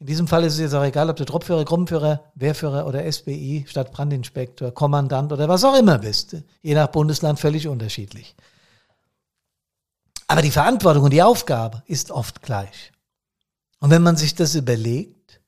In 0.00 0.06
diesem 0.06 0.28
Fall 0.28 0.44
ist 0.44 0.54
es 0.54 0.60
jetzt 0.60 0.74
auch 0.74 0.84
egal, 0.84 1.10
ob 1.10 1.16
du 1.16 1.24
Truppführer, 1.24 1.64
Gruppenführer, 1.64 2.30
Wehrführer 2.36 2.86
oder 2.86 3.10
SBI, 3.10 3.64
Stadtbrandinspektor, 3.66 4.72
Kommandant 4.72 5.32
oder 5.32 5.48
was 5.48 5.64
auch 5.64 5.76
immer 5.76 5.98
bist. 5.98 6.36
Je 6.62 6.74
nach 6.74 6.86
Bundesland 6.88 7.40
völlig 7.40 7.66
unterschiedlich. 7.66 8.36
Aber 10.28 10.42
die 10.42 10.52
Verantwortung 10.52 11.04
und 11.04 11.12
die 11.12 11.22
Aufgabe 11.22 11.82
ist 11.86 12.12
oft 12.12 12.42
gleich. 12.42 12.92
Und 13.80 13.90
wenn 13.90 14.02
man 14.02 14.16
sich 14.16 14.34
das 14.34 14.54
überlegt, 14.54 15.40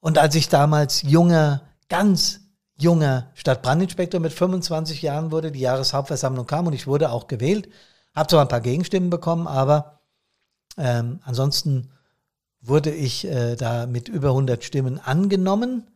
und 0.00 0.16
als 0.16 0.34
ich 0.34 0.48
damals 0.48 1.02
junger, 1.02 1.62
ganz 1.90 2.40
junger 2.78 3.30
Stadtbrandinspektor 3.34 4.18
mit 4.18 4.32
25 4.32 5.02
Jahren 5.02 5.30
wurde, 5.30 5.52
die 5.52 5.60
Jahreshauptversammlung 5.60 6.46
kam 6.46 6.66
und 6.66 6.72
ich 6.72 6.86
wurde 6.86 7.10
auch 7.10 7.26
gewählt, 7.26 7.68
habe 8.14 8.28
zwar 8.28 8.40
ein 8.40 8.48
paar 8.48 8.62
Gegenstimmen 8.62 9.10
bekommen, 9.10 9.46
aber 9.46 10.00
ähm, 10.78 11.20
ansonsten 11.24 11.92
wurde 12.60 12.90
ich 12.90 13.26
äh, 13.26 13.56
da 13.56 13.86
mit 13.86 14.08
über 14.08 14.28
100 14.28 14.62
Stimmen 14.64 14.98
angenommen. 14.98 15.86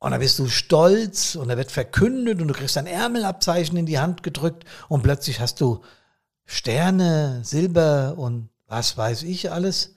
Und 0.00 0.12
da 0.12 0.18
bist 0.18 0.38
du 0.38 0.48
stolz 0.48 1.34
und 1.34 1.48
da 1.48 1.56
wird 1.56 1.72
verkündet 1.72 2.40
und 2.40 2.48
du 2.48 2.54
kriegst 2.54 2.78
ein 2.78 2.86
Ärmelabzeichen 2.86 3.76
in 3.76 3.86
die 3.86 3.98
Hand 3.98 4.22
gedrückt 4.22 4.64
und 4.88 5.02
plötzlich 5.02 5.40
hast 5.40 5.60
du 5.60 5.82
Sterne, 6.44 7.40
Silber 7.44 8.14
und 8.16 8.48
was 8.66 8.96
weiß 8.96 9.24
ich 9.24 9.50
alles. 9.50 9.94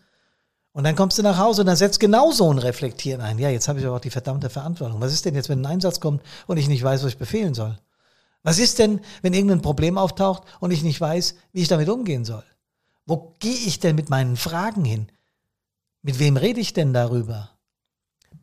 Und 0.73 0.85
dann 0.85 0.95
kommst 0.95 1.17
du 1.17 1.23
nach 1.23 1.37
Hause 1.37 1.61
und 1.61 1.67
dann 1.67 1.75
setzt 1.75 1.99
genau 1.99 2.31
so 2.31 2.51
ein 2.51 2.57
Reflektieren 2.57 3.21
ein. 3.21 3.37
Ja, 3.37 3.49
jetzt 3.49 3.67
habe 3.67 3.79
ich 3.79 3.85
aber 3.85 3.97
auch 3.97 4.01
die 4.01 4.09
verdammte 4.09 4.49
Verantwortung. 4.49 5.01
Was 5.01 5.13
ist 5.13 5.25
denn 5.25 5.35
jetzt, 5.35 5.49
wenn 5.49 5.61
ein 5.61 5.71
Einsatz 5.71 5.99
kommt 5.99 6.23
und 6.47 6.57
ich 6.57 6.67
nicht 6.67 6.83
weiß, 6.83 7.03
was 7.03 7.11
ich 7.11 7.17
befehlen 7.17 7.53
soll? 7.53 7.77
Was 8.43 8.57
ist 8.57 8.79
denn, 8.79 9.01
wenn 9.21 9.33
irgendein 9.33 9.61
Problem 9.61 9.97
auftaucht 9.97 10.43
und 10.59 10.71
ich 10.71 10.81
nicht 10.81 10.99
weiß, 10.99 11.35
wie 11.51 11.61
ich 11.61 11.67
damit 11.67 11.89
umgehen 11.89 12.25
soll? 12.25 12.43
Wo 13.05 13.35
gehe 13.39 13.53
ich 13.53 13.79
denn 13.79 13.95
mit 13.95 14.09
meinen 14.09 14.37
Fragen 14.37 14.83
hin? 14.85 15.11
Mit 16.03 16.17
wem 16.19 16.37
rede 16.37 16.59
ich 16.59 16.73
denn 16.73 16.93
darüber? 16.93 17.51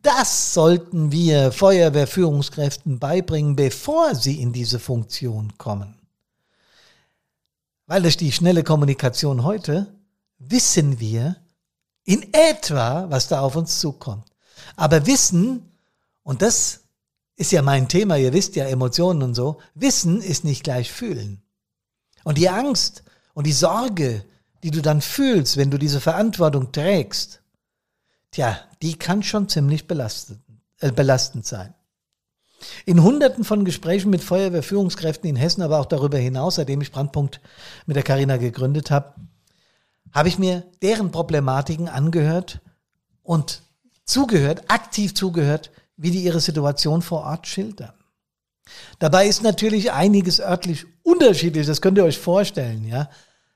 Das 0.01 0.53
sollten 0.53 1.11
wir 1.11 1.51
Feuerwehrführungskräften 1.51 2.99
beibringen, 2.99 3.55
bevor 3.55 4.15
sie 4.15 4.41
in 4.41 4.53
diese 4.53 4.79
Funktion 4.79 5.57
kommen. 5.57 5.99
Weil 7.85 8.01
durch 8.01 8.15
die 8.15 8.31
schnelle 8.31 8.63
Kommunikation 8.63 9.43
heute 9.43 9.93
wissen 10.37 10.99
wir, 10.99 11.35
in 12.05 12.33
etwa, 12.33 13.07
was 13.09 13.27
da 13.27 13.41
auf 13.41 13.55
uns 13.55 13.79
zukommt. 13.79 14.25
Aber 14.75 15.05
Wissen, 15.05 15.69
und 16.23 16.41
das 16.41 16.81
ist 17.35 17.51
ja 17.51 17.61
mein 17.61 17.87
Thema, 17.87 18.15
ihr 18.17 18.33
wisst 18.33 18.55
ja 18.55 18.65
Emotionen 18.65 19.21
und 19.21 19.35
so, 19.35 19.59
Wissen 19.75 20.21
ist 20.21 20.43
nicht 20.43 20.63
gleich 20.63 20.91
fühlen. 20.91 21.41
Und 22.23 22.37
die 22.37 22.49
Angst 22.49 23.03
und 23.33 23.45
die 23.45 23.53
Sorge, 23.53 24.25
die 24.63 24.71
du 24.71 24.81
dann 24.81 25.01
fühlst, 25.01 25.57
wenn 25.57 25.71
du 25.71 25.77
diese 25.77 26.01
Verantwortung 26.01 26.71
trägst, 26.71 27.41
tja, 28.31 28.59
die 28.81 28.97
kann 28.97 29.23
schon 29.23 29.49
ziemlich 29.49 29.87
belastend, 29.87 30.39
äh, 30.79 30.91
belastend 30.91 31.45
sein. 31.45 31.73
In 32.85 33.03
hunderten 33.03 33.43
von 33.43 33.63
Gesprächen 33.63 34.09
mit 34.09 34.21
Feuerwehrführungskräften 34.21 35.29
in 35.29 35.35
Hessen, 35.35 35.61
aber 35.61 35.79
auch 35.79 35.85
darüber 35.85 36.17
hinaus, 36.17 36.55
seitdem 36.55 36.81
ich 36.81 36.91
Brandpunkt 36.91 37.39
mit 37.85 37.95
der 37.95 38.03
Carina 38.03 38.37
gegründet 38.37 38.91
habe, 38.91 39.15
habe 40.11 40.27
ich 40.27 40.39
mir 40.39 40.63
deren 40.81 41.11
Problematiken 41.11 41.87
angehört 41.87 42.59
und 43.23 43.61
zugehört, 44.05 44.69
aktiv 44.69 45.13
zugehört, 45.13 45.71
wie 45.95 46.11
die 46.11 46.23
ihre 46.23 46.39
Situation 46.39 47.01
vor 47.01 47.23
Ort 47.23 47.47
schildern. 47.47 47.93
Dabei 48.99 49.27
ist 49.27 49.43
natürlich 49.43 49.91
einiges 49.91 50.39
örtlich 50.39 50.85
unterschiedlich, 51.03 51.67
das 51.67 51.81
könnt 51.81 51.97
ihr 51.97 52.03
euch 52.03 52.17
vorstellen, 52.17 52.87
ja. 52.87 53.09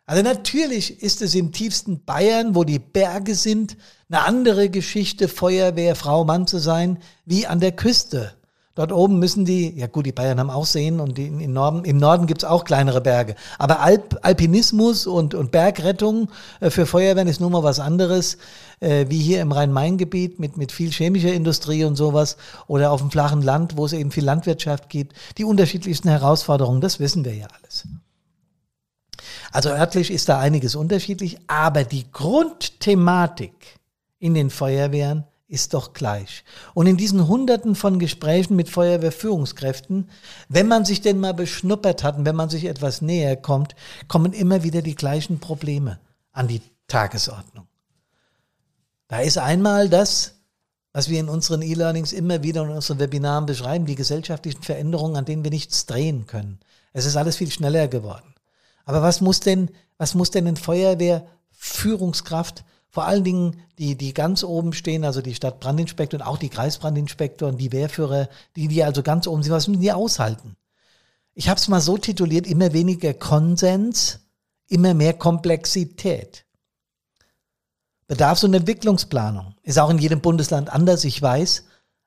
Also 0.06 0.22
natürlich 0.22 1.02
ist 1.02 1.22
es 1.22 1.34
im 1.34 1.54
tiefsten 1.54 2.04
Bayern, 2.04 2.56
wo 2.56 2.66
die 2.66 2.80
Berge 2.80 3.36
sind, 3.36 3.78
eine 4.10 4.26
andere 4.26 4.70
Geschichte, 4.70 5.28
Feuerwehr, 5.28 5.96
Frau, 5.96 6.26
Mann 6.26 6.46
zu 6.46 6.58
sein, 6.60 7.00
wie 7.26 7.48
an 7.48 7.62
der 7.62 7.72
Küste. 7.72 8.34
Dort 8.76 8.92
oben 8.92 9.20
müssen 9.20 9.46
die, 9.46 9.70
ja 9.78 9.86
gut, 9.86 10.08
die 10.08 10.12
Bayern 10.12 10.40
haben 10.40 10.50
auch 10.50 10.66
Seen 10.66 11.00
und 11.00 11.18
die, 11.20 11.28
in 11.28 11.54
Norden, 11.54 11.86
im 11.86 11.98
Norden 11.98 12.26
gibt's 12.26 12.44
auch 12.44 12.66
kleinere 12.66 13.02
Berge. 13.02 13.36
Aber 13.60 13.82
Alp, 13.82 14.18
Alpinismus 14.24 15.06
und, 15.06 15.36
und 15.36 15.52
Bergrettung 15.52 16.30
äh, 16.60 16.72
für 16.72 16.88
Feuerwehren 16.88 17.28
ist 17.28 17.40
nun 17.40 17.52
mal 17.52 17.62
was 17.62 17.80
anderes, 17.80 18.40
äh, 18.80 19.06
wie 19.10 19.20
hier 19.20 19.42
im 19.42 19.52
Rhein-Main-Gebiet 19.52 20.40
mit, 20.40 20.58
mit 20.58 20.72
viel 20.72 20.90
chemischer 20.90 21.32
Industrie 21.32 21.84
und 21.84 21.96
sowas 21.96 22.36
oder 22.66 22.92
auf 22.92 23.00
dem 23.00 23.12
flachen 23.12 23.44
Land, 23.44 23.78
wo 23.78 23.86
es 23.86 23.94
eben 23.94 24.10
viel 24.10 24.26
Landwirtschaft 24.26 24.90
gibt. 24.90 25.16
Die 25.38 25.46
unterschiedlichsten 25.46 26.10
Herausforderungen, 26.10 26.82
das 26.82 27.00
wissen 27.00 27.24
wir 27.24 27.36
ja 27.36 27.48
alles. 27.62 27.88
Also 29.54 29.70
örtlich 29.70 30.10
ist 30.10 30.30
da 30.30 30.40
einiges 30.40 30.74
unterschiedlich, 30.74 31.38
aber 31.46 31.84
die 31.84 32.12
Grundthematik 32.12 33.54
in 34.18 34.34
den 34.34 34.50
Feuerwehren 34.50 35.26
ist 35.48 35.76
doch 35.76 35.94
gleich. 35.94 36.44
Und 36.74 36.88
in 36.88 36.98
diesen 36.98 37.28
Hunderten 37.28 37.76
von 37.76 38.00
Gesprächen 38.00 38.56
mit 38.56 38.68
Feuerwehrführungskräften, 38.68 40.10
wenn 40.50 40.68
man 40.68 40.86
sich 40.86 41.02
denn 41.02 41.20
mal 41.20 41.36
beschnuppert 41.36 42.04
hat 42.04 42.18
und 42.18 42.26
wenn 42.26 42.36
man 42.36 42.50
sich 42.50 42.66
etwas 42.66 43.04
näher 43.04 43.36
kommt, 43.36 43.76
kommen 44.08 44.34
immer 44.34 44.64
wieder 44.64 44.82
die 44.82 44.96
gleichen 44.96 45.40
Probleme 45.40 46.00
an 46.32 46.48
die 46.48 46.64
Tagesordnung. 46.88 47.68
Da 49.08 49.20
ist 49.20 49.38
einmal 49.38 49.88
das, 49.88 50.34
was 50.94 51.10
wir 51.10 51.20
in 51.20 51.30
unseren 51.30 51.62
E-Learnings 51.62 52.12
immer 52.12 52.42
wieder 52.42 52.64
in 52.64 52.72
unseren 52.72 52.98
Webinaren 52.98 53.46
beschreiben, 53.46 53.86
die 53.86 53.94
gesellschaftlichen 53.94 54.64
Veränderungen, 54.64 55.16
an 55.16 55.26
denen 55.26 55.44
wir 55.44 55.52
nichts 55.52 55.86
drehen 55.86 56.26
können. 56.26 56.60
Es 56.92 57.06
ist 57.06 57.18
alles 57.18 57.36
viel 57.36 57.52
schneller 57.52 57.88
geworden. 57.88 58.33
Aber 58.86 59.02
was 59.02 59.22
muss 59.22 59.40
denn, 59.40 59.72
was 59.98 60.16
muss 60.16 60.32
denn 60.32 60.48
ein 60.48 60.58
Feuerwehrführungskraft 60.58 62.66
vor 62.94 63.06
allen 63.06 63.24
Dingen 63.24 63.60
die, 63.80 63.98
die 63.98 64.14
ganz 64.14 64.44
oben 64.44 64.72
stehen, 64.72 65.04
also 65.04 65.24
die 65.24 65.34
Stadtbrandinspektor 65.34 66.20
und 66.20 66.26
auch 66.28 66.38
die 66.38 66.50
Kreisbrandinspektoren, 66.50 67.58
die 67.58 67.72
Wehrführer, 67.72 68.30
die, 68.56 68.68
die 68.68 68.84
also 68.84 69.02
ganz 69.02 69.26
oben 69.26 69.42
sind, 69.42 69.52
was 69.52 69.68
müssen 69.68 69.82
die 69.82 69.92
aushalten? 69.92 70.56
Ich 71.34 71.50
habe 71.50 71.60
es 71.60 71.68
mal 71.68 71.82
so 71.82 71.98
tituliert, 71.98 72.46
immer 72.46 72.72
weniger 72.72 73.16
Konsens, 73.16 74.20
immer 74.68 74.94
mehr 74.94 75.14
Komplexität. 75.14 76.46
Bedarfs- 78.08 78.44
und 78.44 78.54
Entwicklungsplanung 78.54 79.56
ist 79.64 79.80
auch 79.80 79.90
in 79.90 79.98
jedem 79.98 80.22
Bundesland 80.22 80.72
anders, 80.72 81.04
ich 81.04 81.20
weiß, 81.20 81.64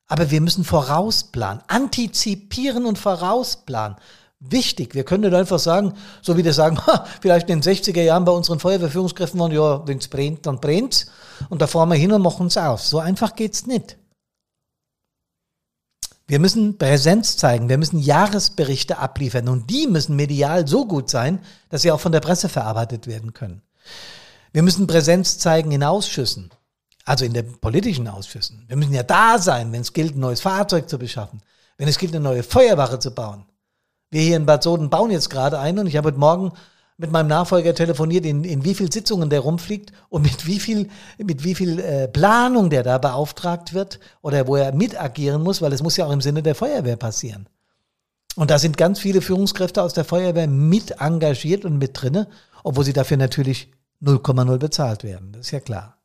aber 0.07 0.31
wir 0.31 0.41
müssen 0.41 0.63
vorausplanen, 0.63 1.65
antizipieren 1.67 2.87
und 2.87 2.97
vorausplanen 2.97 3.97
wichtig. 4.41 4.95
Wir 4.95 5.05
können 5.05 5.25
nicht 5.25 5.35
einfach 5.35 5.59
sagen, 5.59 5.95
so 6.23 6.37
wie 6.37 6.45
wir 6.45 6.53
sagen, 6.53 6.79
vielleicht 7.21 7.49
in 7.51 7.61
den 7.61 7.75
60er 7.75 8.03
Jahren 8.03 8.25
bei 8.25 8.33
unseren 8.33 8.61
Feuerwehrführungskräften 8.61 9.41
waren, 9.41 9.53
ja, 9.53 9.87
wenn 9.87 9.99
es 9.99 10.09
brennt, 10.09 10.47
dann 10.47 10.61
brennt's. 10.61 11.07
Und 11.49 11.63
da 11.63 11.67
fahren 11.67 11.89
wir 11.89 11.97
hin 11.97 12.13
und 12.13 12.23
machen 12.23 12.47
es 12.47 12.57
aus. 12.57 12.91
So 12.91 12.99
einfach 12.99 13.35
geht's 13.35 13.67
nicht. 13.67 13.97
Wir 16.29 16.41
müssen 16.41 16.77
Präsenz 16.77 17.37
zeigen, 17.37 17.69
wir 17.69 17.79
müssen 17.79 18.01
Jahresberichte 18.01 18.99
abliefern 18.99 19.49
und 19.49 19.71
die 19.71 19.87
müssen 19.87 20.17
medial 20.17 20.67
so 20.67 20.85
gut 20.85 21.09
sein, 21.09 21.39
dass 21.69 21.83
sie 21.83 21.93
auch 21.93 22.01
von 22.01 22.11
der 22.11 22.21
Presse 22.21 22.49
verarbeitet 22.49 23.07
werden 23.07 23.33
können. 23.33 23.63
Wir 24.53 24.63
müssen 24.63 24.89
Präsenz 24.89 25.39
zeigen 25.39 25.71
in 25.71 25.85
Ausschüssen, 25.85 26.51
also 27.05 27.25
in 27.25 27.33
den 27.33 27.61
politischen 27.61 28.09
Ausschüssen. 28.09 28.65
Wir 28.67 28.77
müssen 28.77 28.93
ja 28.93 29.05
da 29.05 29.39
sein, 29.39 29.71
wenn 29.71 29.83
es 29.83 29.93
gilt, 29.93 30.17
ein 30.17 30.21
neues 30.21 30.41
Fahrzeug 30.41 30.89
zu 30.89 30.99
beschaffen, 30.99 31.43
wenn 31.79 31.87
es 31.87 31.99
gilt, 31.99 32.13
eine 32.13 32.25
neue 32.25 32.43
Feuerwache 32.43 32.99
zu 32.99 33.13
bauen, 33.13 33.47
wir 34.11 34.23
hier 34.23 34.37
in 34.37 34.47
Bad 34.47 34.63
Soden 34.63 34.91
bauen 34.91 35.11
jetzt 35.11 35.31
gerade 35.31 35.59
einen 35.59 35.81
und 35.81 35.87
ich 35.87 35.97
habe 35.97 36.09
heute 36.09 36.19
Morgen 36.19 36.53
mit 36.99 37.13
meinem 37.13 37.27
Nachfolger 37.27 37.75
telefoniert, 37.75 38.25
in, 38.25 38.45
in 38.45 38.65
wie 38.65 38.75
viel 38.75 38.91
Sitzungen 38.91 39.29
der 39.29 39.41
rumfliegt 39.41 39.93
und 40.09 40.23
mit 40.23 40.47
wie 40.47 40.59
viel, 40.59 40.89
mit 41.19 41.45
wie 41.45 41.55
viel 41.55 41.79
äh, 41.79 42.09
Planung 42.09 42.71
der 42.71 42.83
da 42.83 42.99
beauftragt 42.99 43.75
wird 43.75 44.01
oder 44.23 44.47
wo 44.47 44.57
er 44.57 44.73
mit 44.73 44.99
agieren 44.99 45.43
muss, 45.43 45.61
weil 45.61 45.73
es 45.73 45.83
muss 45.83 45.97
ja 45.97 46.07
auch 46.07 46.13
im 46.13 46.23
Sinne 46.23 46.43
der 46.43 46.55
Feuerwehr 46.55 46.97
passieren. 46.97 47.49
Und 48.35 48.51
da 48.51 48.59
sind 48.59 48.77
ganz 48.77 48.99
viele 48.99 49.21
Führungskräfte 49.21 49.83
aus 49.83 49.95
der 49.95 50.05
Feuerwehr 50.05 50.47
mit 50.47 51.01
engagiert 51.01 51.65
und 51.65 51.79
mit 51.79 52.01
drinne, 52.01 52.29
obwohl 52.65 52.85
sie 52.85 52.93
dafür 52.93 53.17
natürlich 53.17 53.73
0,0 54.03 54.59
bezahlt 54.59 55.05
werden. 55.05 55.33
Das 55.33 55.47
ist 55.47 55.51
ja 55.53 55.61
klar. 55.61 55.97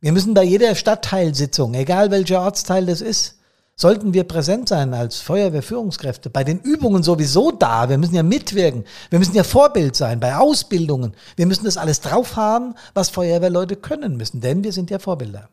Wir 0.00 0.12
müssen 0.12 0.34
bei 0.34 0.44
jeder 0.44 0.74
Stadtteilsitzung, 0.74 1.74
egal 1.74 2.10
welcher 2.10 2.40
Ortsteil 2.40 2.86
das 2.86 3.00
ist, 3.00 3.37
sollten 3.80 4.12
wir 4.12 4.24
präsent 4.24 4.68
sein 4.68 4.92
als 4.92 5.20
Feuerwehrführungskräfte, 5.20 6.30
bei 6.30 6.42
den 6.42 6.58
Übungen 6.58 7.04
sowieso 7.04 7.52
da. 7.52 7.88
Wir 7.88 7.96
müssen 7.96 8.16
ja 8.16 8.24
mitwirken. 8.24 8.84
Wir 9.08 9.20
müssen 9.20 9.36
ja 9.36 9.44
Vorbild 9.44 9.94
sein 9.94 10.18
bei 10.18 10.36
Ausbildungen. 10.36 11.14
Wir 11.36 11.46
müssen 11.46 11.64
das 11.64 11.76
alles 11.76 12.00
drauf 12.00 12.36
haben, 12.36 12.74
was 12.92 13.08
Feuerwehrleute 13.08 13.76
können 13.76 14.16
müssen, 14.16 14.40
denn 14.40 14.64
wir 14.64 14.72
sind 14.72 14.90
ja 14.90 14.98
Vorbilder. 14.98 15.48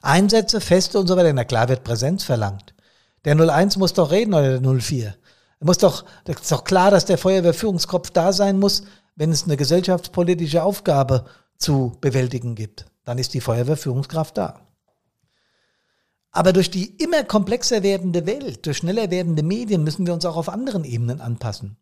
Einsätze, 0.00 0.60
Feste 0.60 0.98
und 0.98 1.06
so 1.06 1.16
weiter, 1.16 1.32
na 1.32 1.44
klar 1.44 1.68
wird 1.68 1.84
Präsenz 1.84 2.24
verlangt. 2.24 2.74
Der 3.26 3.38
01 3.38 3.76
muss 3.76 3.92
doch 3.92 4.10
reden 4.10 4.32
oder 4.32 4.58
der 4.58 4.80
04. 4.80 5.14
Muss 5.60 5.78
doch, 5.78 6.04
das 6.24 6.40
ist 6.40 6.52
doch 6.52 6.64
klar, 6.64 6.90
dass 6.90 7.04
der 7.04 7.18
Feuerwehrführungskopf 7.18 8.10
da 8.10 8.32
sein 8.32 8.58
muss, 8.58 8.84
wenn 9.14 9.30
es 9.30 9.44
eine 9.44 9.56
gesellschaftspolitische 9.56 10.62
Aufgabe 10.62 11.26
zu 11.58 11.96
bewältigen 12.00 12.54
gibt. 12.54 12.86
Dann 13.04 13.18
ist 13.18 13.34
die 13.34 13.40
Feuerwehrführungskraft 13.40 14.38
da. 14.38 14.65
Aber 16.36 16.52
durch 16.52 16.70
die 16.70 16.84
immer 17.02 17.24
komplexer 17.24 17.82
werdende 17.82 18.26
Welt, 18.26 18.66
durch 18.66 18.76
schneller 18.76 19.10
werdende 19.10 19.42
Medien 19.42 19.82
müssen 19.82 20.06
wir 20.06 20.12
uns 20.12 20.26
auch 20.26 20.36
auf 20.36 20.50
anderen 20.50 20.84
Ebenen 20.84 21.22
anpassen. 21.22 21.78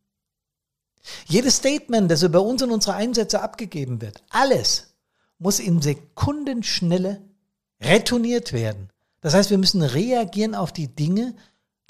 Jedes 1.26 1.56
Statement, 1.56 2.08
das 2.08 2.22
über 2.22 2.40
uns 2.40 2.62
und 2.62 2.70
unsere 2.70 2.94
Einsätze 2.94 3.42
abgegeben 3.42 4.00
wird, 4.00 4.22
alles 4.30 4.94
muss 5.40 5.58
in 5.58 5.82
Sekundenschnelle 5.82 7.20
retourniert 7.80 8.52
werden. 8.52 8.90
Das 9.22 9.34
heißt, 9.34 9.50
wir 9.50 9.58
müssen 9.58 9.82
reagieren 9.82 10.54
auf 10.54 10.70
die 10.70 10.86
Dinge, 10.86 11.34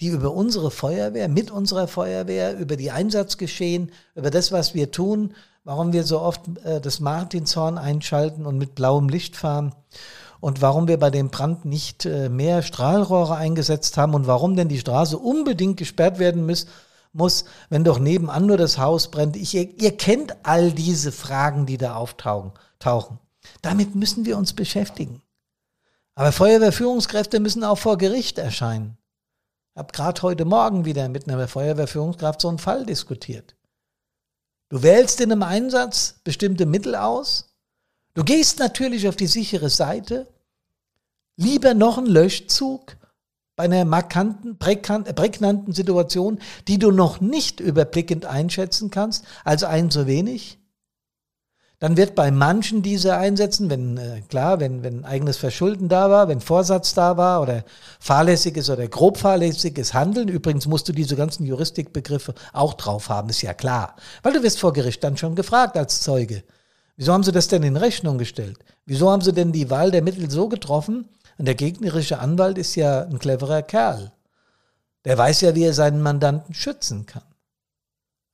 die 0.01 0.09
über 0.09 0.33
unsere 0.33 0.71
Feuerwehr, 0.71 1.29
mit 1.29 1.51
unserer 1.51 1.87
Feuerwehr, 1.87 2.57
über 2.57 2.77
die 2.77 2.91
Einsatzgeschehen, 2.91 3.93
über 4.15 4.31
das, 4.31 4.53
was 4.53 4.73
wir 4.73 4.91
tun, 4.91 5.35
warum 5.65 5.93
wir 5.93 6.05
so 6.05 6.19
oft 6.19 6.41
äh, 6.65 6.81
das 6.81 6.99
Martinshorn 6.99 7.77
einschalten 7.77 8.47
und 8.47 8.57
mit 8.57 8.75
blauem 8.75 9.11
Licht 9.11 9.37
fahren 9.37 9.75
und 10.45 10.61
warum 10.61 10.89
wir 10.89 10.99
bei 10.99 11.09
dem 11.09 11.31
Brand 11.31 11.65
nicht 11.65 12.05
äh, 12.05 12.29
mehr 12.29 12.61
Strahlrohre 12.61 13.35
eingesetzt 13.35 13.97
haben 13.97 14.13
und 14.13 14.27
warum 14.27 14.57
denn 14.57 14.69
die 14.69 14.79
Straße 14.79 15.17
unbedingt 15.17 15.79
gesperrt 15.79 16.19
werden 16.19 16.45
muss, 16.45 16.67
muss 17.15 17.47
wenn 17.71 17.83
doch 17.83 17.99
nebenan 17.99 18.45
nur 18.45 18.59
das 18.59 18.77
Haus 18.77 19.11
brennt. 19.11 19.37
Ich, 19.37 19.55
ihr, 19.55 19.71
ihr 19.81 19.97
kennt 19.97 20.37
all 20.43 20.71
diese 20.71 21.13
Fragen, 21.13 21.65
die 21.65 21.79
da 21.79 21.95
auftauchen. 21.95 22.53
Tauchen. 22.79 23.19
Damit 23.63 23.95
müssen 23.95 24.27
wir 24.27 24.37
uns 24.37 24.53
beschäftigen. 24.53 25.23
Aber 26.15 26.31
Feuerwehrführungskräfte 26.31 27.41
müssen 27.41 27.65
auch 27.65 27.79
vor 27.79 27.97
Gericht 27.97 28.37
erscheinen. 28.37 28.99
Ich 29.73 29.79
habe 29.79 29.93
gerade 29.95 30.21
heute 30.21 30.45
Morgen 30.45 30.85
wieder 30.85 31.09
mit 31.09 31.27
einer 31.27 31.49
Feuerwehrführungskraft 31.49 32.43
so 32.43 32.51
einen 32.51 32.59
Fall 32.59 32.85
diskutiert. 32.85 33.57
Du 34.69 34.83
wählst 34.83 35.23
in 35.23 35.33
einem 35.33 35.43
Einsatz 35.43 36.17
bestimmte 36.23 36.67
Mittel 36.67 36.97
aus. 36.97 37.55
Du 38.13 38.25
gehst 38.25 38.59
natürlich 38.59 39.09
auf 39.09 39.17
die 39.17 39.27
sichere 39.27 39.71
Seite. 39.71 40.29
Lieber 41.37 41.75
noch 41.75 41.99
ein 41.99 42.07
Löschzug 42.07 42.97
bei 43.57 43.65
einer 43.65 43.85
markanten, 43.85 44.59
prägnanten 44.59 45.73
Situation, 45.73 46.39
die 46.69 46.79
du 46.79 46.91
noch 46.91 47.21
nicht 47.21 47.61
überblickend 47.61 48.27
einschätzen 48.27 48.91
kannst, 48.91 49.25
als 49.45 49.65
ein 49.65 49.91
zu 49.91 50.07
wenig. 50.07 50.59
Dann 51.81 51.97
wird 51.97 52.15
bei 52.15 52.31
manchen 52.31 52.83
diese 52.83 53.17
einsetzen, 53.17 53.69
wenn, 53.69 53.99
äh, 53.99 54.23
klar, 54.29 54.61
wenn, 54.61 54.83
wenn 54.83 55.05
eigenes 55.05 55.37
Verschulden 55.37 55.89
da 55.89 56.09
war, 56.09 56.29
wenn 56.29 56.41
Vorsatz 56.41 56.95
da 56.95 57.17
war 57.17 57.43
oder 57.43 57.65
fahrlässiges 58.01 58.71
oder 58.71 58.87
grob 58.89 59.19
fahrlässiges 59.19 59.93
Handeln. 59.93 60.29
Übrigens 60.29 60.67
musst 60.67 60.89
du 60.89 60.93
diese 60.93 61.17
ganzen 61.17 61.45
Juristikbegriffe 61.45 62.35
auch 62.53 62.75
drauf 62.75 63.09
haben, 63.09 63.29
ist 63.29 63.43
ja 63.43 63.55
klar. 63.55 63.97
Weil 64.23 64.33
du 64.33 64.43
wirst 64.43 64.61
vor 64.61 64.73
Gericht 64.73 65.03
dann 65.05 65.17
schon 65.17 65.35
gefragt 65.35 65.77
als 65.77 66.01
Zeuge. 66.01 66.45
Wieso 66.97 67.13
haben 67.13 67.25
sie 67.25 67.33
das 67.33 67.49
denn 67.49 67.65
in 67.65 67.77
Rechnung 67.77 68.19
gestellt? 68.19 68.59
Wieso 68.87 69.11
haben 69.11 69.23
sie 69.23 69.33
denn 69.33 69.53
die 69.53 69.69
Wahl 69.69 69.91
der 69.91 70.03
Mittel 70.03 70.31
so 70.31 70.49
getroffen? 70.49 71.09
Und 71.39 71.47
der 71.47 71.55
gegnerische 71.55 72.19
Anwalt 72.19 72.59
ist 72.59 72.75
ja 72.75 73.03
ein 73.03 73.19
cleverer 73.19 73.63
Kerl. 73.63 74.13
Der 75.05 75.19
weiß 75.19 75.43
ja, 75.43 75.55
wie 75.55 75.65
er 75.65 75.75
seinen 75.75 76.01
Mandanten 76.01 76.55
schützen 76.55 77.07
kann. 77.07 77.23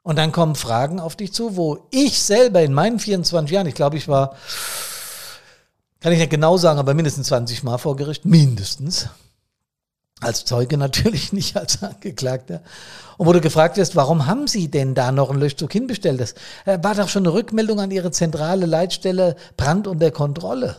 Und 0.02 0.16
dann 0.16 0.33
kommen 0.33 0.54
Fragen 0.54 0.99
auf 0.99 1.16
dich 1.16 1.33
zu, 1.33 1.57
wo 1.57 1.87
ich 1.90 2.23
selber 2.23 2.62
in 2.62 2.73
meinen 2.73 2.99
24 2.99 3.54
Jahren, 3.54 3.66
ich 3.66 3.75
glaube, 3.75 3.97
ich 3.97 4.09
war, 4.09 4.35
kann 6.00 6.12
ich 6.12 6.19
nicht 6.19 6.30
genau 6.30 6.57
sagen, 6.57 6.78
aber 6.78 6.95
mindestens 6.95 7.26
20 7.28 7.62
Mal 7.64 7.78
vor 7.78 7.97
Gericht, 7.97 8.25
mindestens. 8.25 9.09
Als 10.21 10.45
Zeuge 10.45 10.78
natürlich, 10.78 11.33
nicht 11.35 11.57
als 11.57 11.83
Angeklagter. 11.83 12.62
Und 13.19 13.26
wo 13.26 13.33
du 13.33 13.40
gefragt 13.40 13.76
wirst, 13.76 13.97
warum 13.97 14.26
haben 14.26 14.47
Sie 14.47 14.71
denn 14.71 14.95
da 14.95 15.12
noch 15.12 15.30
einen 15.30 15.40
Löschzug 15.40 15.73
hinbestellt? 15.73 16.21
Das 16.21 16.35
äh, 16.64 16.78
war 16.83 16.95
doch 16.95 17.09
schon 17.09 17.26
eine 17.26 17.35
Rückmeldung 17.35 17.80
an 17.80 17.90
Ihre 17.90 18.11
zentrale 18.11 18.64
Leitstelle 18.64 19.37
Brand 19.57 19.87
unter 19.87 20.11
Kontrolle. 20.11 20.76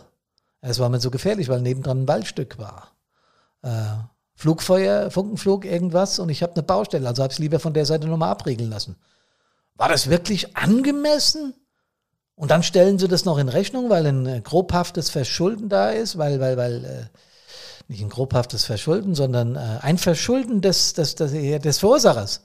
Es 0.61 0.79
war 0.79 0.89
mir 0.89 0.99
so 0.99 1.11
gefährlich, 1.11 1.49
weil 1.49 1.61
nebendran 1.61 2.03
ein 2.03 2.07
Waldstück 2.07 2.57
war. 2.57 2.91
Äh, 3.63 3.69
Flugfeuer, 4.35 5.11
Funkenflug, 5.11 5.65
irgendwas 5.65 6.19
und 6.19 6.29
ich 6.29 6.41
habe 6.41 6.53
eine 6.53 6.63
Baustelle, 6.63 7.07
also 7.07 7.23
habe 7.23 7.31
ich 7.31 7.35
es 7.35 7.39
lieber 7.39 7.59
von 7.59 7.73
der 7.73 7.85
Seite 7.85 8.07
nochmal 8.07 8.31
abriegeln 8.31 8.69
lassen. 8.69 8.95
War 9.75 9.89
das 9.89 10.09
wirklich 10.09 10.55
angemessen? 10.55 11.53
Und 12.35 12.49
dann 12.49 12.63
stellen 12.63 12.97
sie 12.97 13.07
das 13.07 13.25
noch 13.25 13.37
in 13.37 13.49
Rechnung, 13.49 13.89
weil 13.89 14.05
ein 14.05 14.25
äh, 14.25 14.41
grobhaftes 14.41 15.09
Verschulden 15.09 15.69
da 15.69 15.89
ist, 15.89 16.17
weil, 16.17 16.39
weil, 16.39 16.57
weil, 16.57 16.85
äh, 16.85 17.17
nicht 17.87 18.01
ein 18.01 18.09
grobhaftes 18.09 18.65
Verschulden, 18.65 19.15
sondern 19.15 19.55
äh, 19.55 19.79
ein 19.81 19.97
Verschulden 19.97 20.61
des, 20.61 20.93
des, 20.93 21.15
des, 21.15 21.31
des 21.31 21.77
Verursachers. 21.79 22.41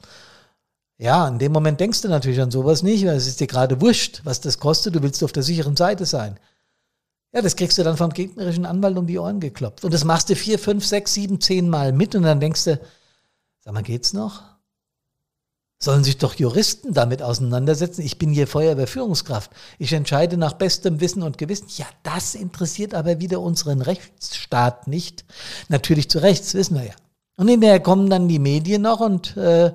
Ja, 0.99 1.29
in 1.29 1.39
dem 1.39 1.53
Moment 1.53 1.79
denkst 1.79 2.03
du 2.03 2.09
natürlich 2.09 2.41
an 2.41 2.51
sowas 2.51 2.83
nicht, 2.83 3.07
weil 3.07 3.17
es 3.17 3.27
ist 3.27 3.41
dir 3.41 3.47
gerade 3.47 3.81
wurscht, 3.81 4.23
was 4.25 4.41
das 4.41 4.59
kostet, 4.59 4.95
du 4.95 5.03
willst 5.03 5.23
auf 5.23 5.33
der 5.33 5.43
sicheren 5.43 5.77
Seite 5.77 6.05
sein. 6.05 6.39
Ja, 7.37 7.43
das 7.43 7.55
kriegst 7.55 7.77
du 7.77 7.85
dann 7.85 7.99
vom 7.99 8.15
gegnerischen 8.15 8.65
Anwalt 8.65 8.97
um 8.97 9.07
die 9.07 9.19
Ohren 9.19 9.41
geklopft. 9.41 9.85
Und 9.85 9.93
das 9.93 10.05
machst 10.05 10.31
du 10.31 10.35
vier, 10.35 10.59
fünf, 10.59 10.87
sechs, 10.87 11.13
sieben, 11.13 11.39
zehn 11.39 11.69
Mal 11.69 11.93
mit 11.93 12.15
und 12.15 12.23
dann 12.23 12.41
denkst 12.41 12.65
du, 12.65 12.81
sag 13.59 13.75
mal, 13.75 13.83
geht's 13.83 14.15
noch? 14.15 14.43
Sollen 15.79 16.03
sich 16.03 16.17
doch 16.17 16.33
Juristen 16.37 16.95
damit 16.95 17.21
auseinandersetzen? 17.21 18.01
Ich 18.01 18.17
bin 18.17 18.31
hier 18.31 18.47
Feuerwehrführungskraft. 18.47 19.51
Ich 19.79 19.93
entscheide 19.93 20.39
nach 20.39 20.55
bestem 20.55 21.03
Wissen 21.03 21.23
und 21.23 21.37
Gewissen. 21.37 21.67
Ja, 21.77 21.85
das 22.05 22.35
interessiert 22.35 22.95
aber 22.95 23.21
wieder 23.21 23.43
unseren 23.43 23.83
Rechtsstaat 23.83 24.87
nicht. 24.87 25.27
Natürlich 25.69 26.09
zu 26.09 26.21
Rechts, 26.21 26.55
wissen 26.55 26.77
wir 26.77 26.87
ja. 26.87 26.95
Und 27.39 27.49
hinterher 27.49 27.81
kommen 27.81 28.09
dann 28.09 28.29
die 28.29 28.39
Medien 28.39 28.83
noch 28.83 29.01
und 29.01 29.37
äh, 29.37 29.73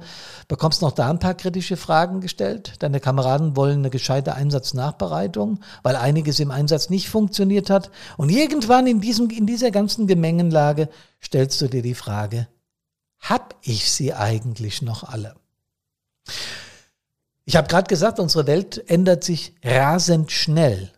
bekommst 0.48 0.82
noch 0.82 0.94
da 0.94 1.12
ein 1.12 1.20
paar 1.20 1.36
kritische 1.36 1.78
Fragen 1.78 2.20
gestellt. 2.20 2.74
Deine 2.80 3.00
Kameraden 3.00 3.56
wollen 3.56 3.80
eine 3.80 3.92
gescheite 3.92 4.34
Einsatznachbereitung, 4.34 5.60
weil 5.84 5.96
einiges 5.96 6.40
im 6.40 6.50
Einsatz 6.50 6.90
nicht 6.90 7.10
funktioniert 7.10 7.70
hat. 7.70 7.92
Und 8.18 8.30
irgendwann 8.30 8.88
in, 8.88 9.00
diesem, 9.00 9.30
in 9.30 9.46
dieser 9.46 9.70
ganzen 9.70 10.08
Gemengenlage 10.08 10.90
stellst 11.24 11.62
du 11.62 11.68
dir 11.68 11.84
die 11.84 11.94
Frage, 11.94 12.48
hab 13.20 13.56
ich 13.62 13.92
sie 13.92 14.16
eigentlich 14.16 14.82
noch 14.82 15.04
alle? 15.04 15.36
Ich 17.46 17.56
habe 17.56 17.68
gerade 17.68 17.88
gesagt, 17.88 18.20
unsere 18.20 18.48
Welt 18.48 18.90
ändert 18.90 19.24
sich 19.24 19.54
rasend 19.64 20.32
schnell. 20.32 20.92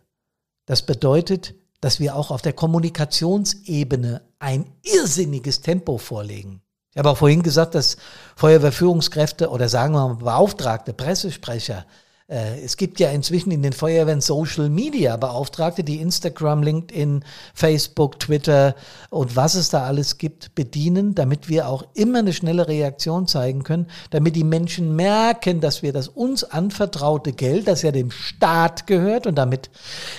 Das 0.64 0.80
bedeutet, 0.80 1.54
dass 1.84 2.00
wir 2.00 2.16
auch 2.16 2.30
auf 2.30 2.40
der 2.40 2.54
Kommunikationsebene 2.54 4.22
ein 4.38 4.64
irrsinniges 4.82 5.60
Tempo 5.60 5.98
vorlegen. 5.98 6.62
Ich 6.92 6.96
habe 6.96 7.10
auch 7.10 7.18
vorhin 7.18 7.42
gesagt, 7.42 7.74
dass 7.74 7.98
Feuerwehrführungskräfte 8.36 9.50
oder 9.50 9.68
sagen 9.68 9.92
wir 9.92 10.08
mal 10.08 10.14
Beauftragte, 10.14 10.94
Pressesprecher 10.94 11.84
äh, 12.26 12.60
es 12.64 12.76
gibt 12.76 13.00
ja 13.00 13.10
inzwischen 13.10 13.50
in 13.50 13.62
den 13.62 13.72
Feuerwehren 13.72 14.20
Social 14.20 14.70
Media 14.70 15.16
Beauftragte, 15.16 15.84
die 15.84 16.00
Instagram, 16.00 16.62
LinkedIn, 16.62 17.22
Facebook, 17.52 18.18
Twitter 18.18 18.74
und 19.10 19.36
was 19.36 19.54
es 19.54 19.68
da 19.68 19.84
alles 19.84 20.16
gibt, 20.18 20.54
bedienen, 20.54 21.14
damit 21.14 21.48
wir 21.48 21.68
auch 21.68 21.84
immer 21.94 22.20
eine 22.20 22.32
schnelle 22.32 22.66
Reaktion 22.66 23.26
zeigen 23.26 23.62
können, 23.62 23.88
damit 24.10 24.36
die 24.36 24.44
Menschen 24.44 24.96
merken, 24.96 25.60
dass 25.60 25.82
wir 25.82 25.92
das 25.92 26.08
uns 26.08 26.44
anvertraute 26.44 27.32
Geld, 27.32 27.68
das 27.68 27.82
ja 27.82 27.92
dem 27.92 28.10
Staat 28.10 28.86
gehört 28.86 29.26
und 29.26 29.34
damit 29.36 29.70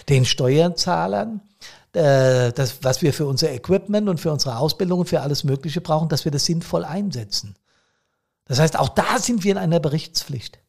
den 0.09 0.25
Steuerzahlern, 0.25 1.41
äh, 1.95 2.51
das, 2.53 2.83
was 2.83 3.01
wir 3.01 3.13
für 3.13 3.25
unser 3.25 3.51
Equipment 3.51 4.09
und 4.09 4.19
für 4.19 4.31
unsere 4.31 4.57
Ausbildung 4.57 4.99
und 4.99 5.09
für 5.09 5.21
alles 5.21 5.43
Mögliche 5.43 5.81
brauchen, 5.81 6.09
dass 6.09 6.25
wir 6.25 6.31
das 6.31 6.45
sinnvoll 6.45 6.85
einsetzen. 6.85 7.55
Das 8.45 8.59
heißt, 8.59 8.77
auch 8.77 8.89
da 8.89 9.19
sind 9.19 9.43
wir 9.43 9.51
in 9.51 9.57
einer 9.57 9.79
Berichtspflicht. 9.79 10.59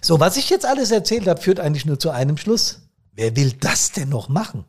So, 0.00 0.20
was 0.20 0.36
ich 0.36 0.50
jetzt 0.50 0.66
alles 0.66 0.90
erzählt 0.90 1.28
habe, 1.28 1.40
führt 1.40 1.60
eigentlich 1.60 1.86
nur 1.86 1.98
zu 1.98 2.10
einem 2.10 2.36
Schluss. 2.36 2.80
Wer 3.12 3.36
will 3.36 3.52
das 3.52 3.92
denn 3.92 4.08
noch 4.08 4.28
machen? 4.28 4.64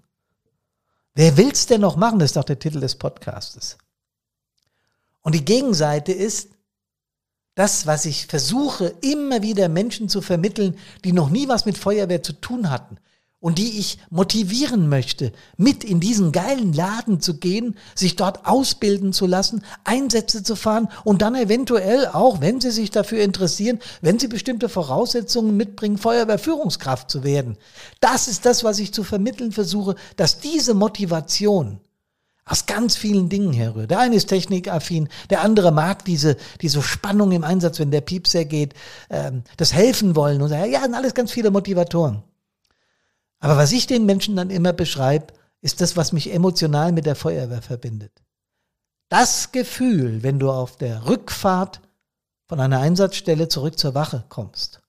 Wer 1.16 1.38
will 1.38 1.52
es 1.52 1.66
denn 1.66 1.82
noch 1.82 1.96
machen? 1.96 2.20
Das 2.20 2.30
ist 2.30 2.38
doch 2.38 2.44
der 2.44 2.60
Titel 2.60 2.80
des 2.80 2.96
Podcastes. 2.96 3.78
Und 5.22 5.34
die 5.34 5.44
Gegenseite 5.44 6.12
ist 6.12 6.50
das, 7.56 7.88
was 7.88 8.06
ich 8.06 8.28
versuche, 8.28 8.94
immer 9.02 9.42
wieder 9.42 9.68
Menschen 9.68 10.10
zu 10.10 10.22
vermitteln, 10.22 10.78
die 11.04 11.12
noch 11.12 11.30
nie 11.30 11.48
was 11.48 11.66
mit 11.66 11.78
Feuerwehr 11.78 12.22
zu 12.22 12.34
tun 12.34 12.70
hatten, 12.70 13.00
und 13.40 13.60
die 13.60 13.80
ich 13.80 14.00
motivieren 14.10 14.90
möchte, 14.90 15.32
mit 15.58 15.84
in 15.84 16.00
diesen 16.00 16.32
geilen 16.32 16.74
Laden 16.74 17.22
zu 17.22 17.38
gehen, 17.38 17.76
sich 17.94 18.16
dort 18.16 18.48
ausbilden 18.48 19.14
zu 19.14 19.28
lassen, 19.28 19.64
Einsätze 19.84 20.42
zu 20.42 20.56
fahren 20.56 20.90
und 21.04 21.22
dann 21.22 21.36
eventuell 21.36 22.08
auch, 22.08 22.42
wenn 22.42 22.60
sie 22.60 22.72
sich 22.72 22.90
dafür 22.90 23.22
interessieren, 23.22 23.80
wenn 24.02 24.18
sie 24.18 24.28
bestimmte 24.28 24.70
Voraussetzungen 24.70 25.56
mitbringen, 25.56 26.00
Feuerwehrführungskraft 26.00 27.12
zu 27.12 27.24
werden. 27.24 27.58
Das 28.00 28.28
ist 28.28 28.46
das, 28.46 28.64
was 28.64 28.80
ich 28.80 28.92
zu 28.92 29.04
vermitteln 29.04 29.52
versuche, 29.52 29.96
dass 30.16 30.40
diese 30.40 30.74
Motivation 30.74 31.80
aus 32.44 32.66
ganz 32.66 32.96
vielen 32.96 33.30
Dingen 33.30 33.54
herrührt. 33.54 33.92
Der 33.92 34.00
eine 34.00 34.16
ist 34.16 34.28
technikaffin, 34.28 35.10
der 35.30 35.42
andere 35.42 35.72
mag 35.72 36.06
diese, 36.06 36.38
diese 36.62 36.82
Spannung 36.82 37.32
im 37.34 37.44
Einsatz, 37.44 37.78
wenn 37.80 37.92
der 37.92 38.02
Piepser 38.02 38.46
geht, 38.46 38.74
ähm, 39.10 39.44
das 39.58 39.74
helfen 39.74 40.16
wollen 40.16 40.42
und 40.42 40.50
ja, 40.50 40.82
sind 40.82 40.96
alles 40.96 41.14
ganz 41.14 41.32
viele 41.32 41.52
Motivatoren. 41.52 42.24
Aber 43.40 43.58
was 43.58 43.72
ich 43.72 43.88
den 43.88 44.06
Menschen 44.06 44.36
dann 44.36 44.50
immer 44.50 44.74
beschreibe, 44.74 45.34
ist 45.62 45.82
das, 45.82 45.98
was 45.98 46.12
mich 46.12 46.34
emotional 46.34 46.92
mit 46.92 47.06
der 47.06 47.16
Feuerwehr 47.16 47.62
verbindet. 47.62 48.12
Das 49.10 49.52
Gefühl, 49.52 50.24
wenn 50.24 50.40
du 50.40 50.52
auf 50.52 50.78
der 50.78 51.08
Rückfahrt 51.08 51.82
von 52.48 52.60
einer 52.60 52.80
Einsatzstelle 52.80 53.48
zurück 53.48 53.78
zur 53.78 53.94
Wache 53.94 54.26
kommst, 54.30 54.82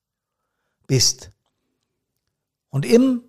bist 0.86 1.30
und 2.70 2.84
im 2.84 3.22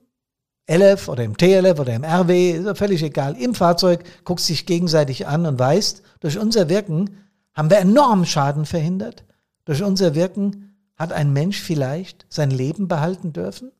LF 0.69 1.07
oder 1.07 1.23
im 1.23 1.35
TLF 1.35 1.79
oder 1.79 1.95
im 1.95 2.03
RW, 2.03 2.51
ist 2.51 2.65
ja 2.65 2.75
völlig 2.75 3.01
egal, 3.01 3.35
im 3.37 3.55
Fahrzeug 3.55 4.03
guckst 4.23 4.49
dich 4.49 4.65
gegenseitig 4.65 5.27
an 5.27 5.45
und 5.45 5.57
weißt, 5.57 6.03
durch 6.19 6.37
unser 6.37 6.69
Wirken 6.69 7.17
haben 7.53 7.69
wir 7.69 7.79
enormen 7.79 8.25
Schaden 8.25 8.65
verhindert. 8.65 9.25
Durch 9.65 9.83
unser 9.83 10.15
Wirken 10.15 10.75
hat 10.95 11.11
ein 11.11 11.33
Mensch 11.33 11.59
vielleicht 11.59 12.25
sein 12.29 12.51
Leben 12.51 12.87
behalten 12.87 13.33
dürfen. 13.33 13.71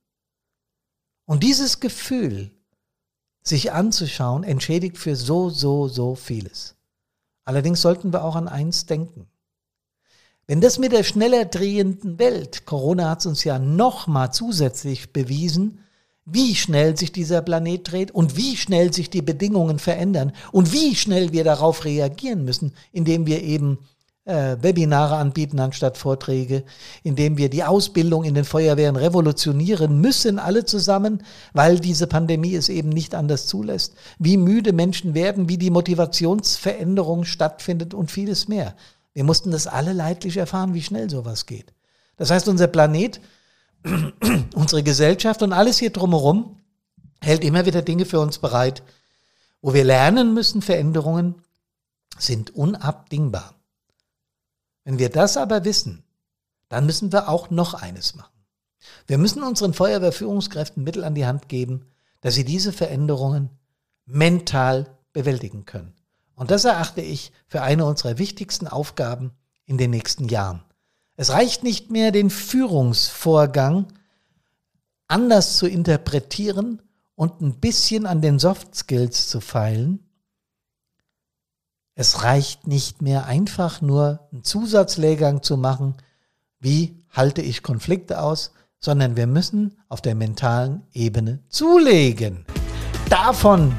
Und 1.30 1.44
dieses 1.44 1.80
Gefühl, 1.80 2.50
sich 3.44 3.72
anzuschauen, 3.72 4.44
entschädigt 4.44 4.98
für 4.98 5.16
so, 5.16 5.52
so, 5.52 5.88
so 5.88 6.16
vieles. 6.16 6.74
Allerdings 7.46 7.82
sollten 7.82 8.12
wir 8.12 8.24
auch 8.24 8.36
an 8.36 8.48
eins 8.48 8.88
denken. 8.88 9.28
Wenn 10.48 10.60
das 10.60 10.80
mit 10.80 10.92
der 10.92 11.04
schneller 11.04 11.46
drehenden 11.46 12.18
Welt, 12.18 12.66
Corona 12.66 13.12
hat 13.12 13.20
es 13.20 13.28
uns 13.28 13.44
ja 13.44 13.60
nochmal 13.60 14.34
zusätzlich 14.34 15.14
bewiesen, 15.14 15.82
wie 16.26 16.56
schnell 16.56 16.98
sich 16.98 17.12
dieser 17.12 17.44
Planet 17.44 17.92
dreht 17.92 18.10
und 18.10 18.36
wie 18.36 18.58
schnell 18.58 18.92
sich 18.92 19.12
die 19.12 19.22
Bedingungen 19.22 19.78
verändern 19.78 20.32
und 20.52 20.74
wie 20.74 20.96
schnell 20.96 21.32
wir 21.32 21.44
darauf 21.44 21.86
reagieren 21.86 22.44
müssen, 22.44 22.74
indem 22.92 23.28
wir 23.28 23.44
eben 23.44 23.78
äh, 24.30 24.62
Webinare 24.62 25.16
anbieten 25.16 25.60
anstatt 25.60 25.98
Vorträge, 25.98 26.64
indem 27.04 27.38
wir 27.38 27.50
die 27.50 27.64
Ausbildung 27.64 28.24
in 28.24 28.36
den 28.36 28.46
Feuerwehren 28.46 28.96
revolutionieren 28.96 30.00
müssen, 30.00 30.40
alle 30.40 30.66
zusammen, 30.66 31.24
weil 31.54 31.80
diese 31.80 32.08
Pandemie 32.08 32.56
es 32.56 32.70
eben 32.70 32.90
nicht 32.90 33.16
anders 33.16 33.48
zulässt, 33.48 33.96
wie 34.20 34.38
müde 34.38 34.72
Menschen 34.72 35.14
werden, 35.14 35.50
wie 35.50 35.58
die 35.58 35.72
Motivationsveränderung 35.72 37.26
stattfindet 37.26 37.94
und 37.94 38.12
vieles 38.12 38.48
mehr. 38.48 38.76
Wir 39.14 39.24
mussten 39.24 39.52
das 39.52 39.68
alle 39.68 39.94
leidlich 39.94 40.38
erfahren, 40.38 40.74
wie 40.74 40.84
schnell 40.84 41.10
sowas 41.10 41.46
geht. 41.46 41.74
Das 42.18 42.30
heißt, 42.30 42.48
unser 42.48 42.68
Planet 42.68 43.20
unsere 44.56 44.84
Gesellschaft 44.84 45.42
und 45.42 45.54
alles 45.54 45.80
hier 45.80 45.90
drumherum 45.90 46.58
hält 47.22 47.44
immer 47.44 47.66
wieder 47.66 47.82
Dinge 47.82 48.06
für 48.06 48.20
uns 48.20 48.38
bereit, 48.38 48.84
wo 49.62 49.74
wir 49.74 49.84
lernen 49.84 50.34
müssen, 50.34 50.62
Veränderungen 50.62 51.36
sind 52.18 52.56
unabdingbar. 52.56 53.59
Wenn 54.90 54.98
wir 54.98 55.10
das 55.10 55.38
aber 55.38 55.66
wissen, 55.66 56.04
dann 56.68 56.88
müssen 56.88 57.14
wir 57.14 57.30
auch 57.30 57.52
noch 57.52 57.76
eines 57.76 58.16
machen. 58.16 58.44
Wir 59.06 59.20
müssen 59.20 59.44
unseren 59.44 59.76
Feuerwehrführungskräften 59.76 60.84
Mittel 60.84 61.04
an 61.04 61.14
die 61.14 61.28
Hand 61.28 61.48
geben, 61.48 61.86
dass 62.22 62.34
sie 62.34 62.44
diese 62.44 62.74
Veränderungen 62.74 63.52
mental 64.08 64.98
bewältigen 65.14 65.66
können. 65.66 65.94
Und 66.34 66.50
das 66.50 66.66
erachte 66.66 67.02
ich 67.02 67.32
für 67.46 67.62
eine 67.62 67.86
unserer 67.86 68.18
wichtigsten 68.18 68.68
Aufgaben 68.68 69.30
in 69.66 69.78
den 69.78 69.92
nächsten 69.92 70.28
Jahren. 70.28 70.64
Es 71.18 71.30
reicht 71.30 71.62
nicht 71.62 71.92
mehr, 71.92 72.12
den 72.12 72.32
Führungsvorgang 72.32 73.94
anders 75.08 75.58
zu 75.58 75.68
interpretieren 75.68 76.82
und 77.14 77.42
ein 77.42 77.60
bisschen 77.60 78.08
an 78.08 78.24
den 78.24 78.40
Soft 78.40 78.74
Skills 78.74 79.28
zu 79.28 79.40
feilen. 79.40 80.09
Es 82.02 82.24
reicht 82.24 82.66
nicht 82.66 83.02
mehr 83.02 83.26
einfach 83.26 83.82
nur 83.82 84.22
einen 84.32 84.46
Zusatzlehrgang 84.46 85.44
zu 85.44 85.58
machen, 85.58 85.96
wie 86.62 86.96
halte 87.12 87.42
ich 87.42 87.62
Konflikte 87.62 88.22
aus, 88.22 88.54
sondern 88.80 89.18
wir 89.18 89.28
müssen 89.28 89.76
auf 89.90 90.00
der 90.00 90.16
mentalen 90.16 90.84
Ebene 90.94 91.40
zulegen. 91.50 92.46
Davon, 93.10 93.76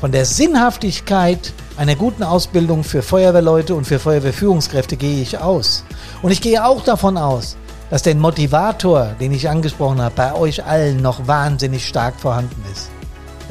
von 0.00 0.12
der 0.12 0.24
Sinnhaftigkeit 0.24 1.52
einer 1.76 1.94
guten 1.94 2.22
Ausbildung 2.22 2.84
für 2.84 3.02
Feuerwehrleute 3.02 3.74
und 3.74 3.84
für 3.84 3.98
Feuerwehrführungskräfte 3.98 4.96
gehe 4.96 5.20
ich 5.20 5.36
aus. 5.36 5.84
Und 6.22 6.30
ich 6.30 6.40
gehe 6.40 6.64
auch 6.64 6.82
davon 6.84 7.18
aus, 7.18 7.58
dass 7.90 8.00
der 8.00 8.14
Motivator, 8.14 9.14
den 9.20 9.32
ich 9.32 9.46
angesprochen 9.46 10.00
habe, 10.00 10.14
bei 10.14 10.34
euch 10.34 10.64
allen 10.64 11.02
noch 11.02 11.26
wahnsinnig 11.26 11.86
stark 11.86 12.18
vorhanden 12.18 12.64
ist. 12.72 12.88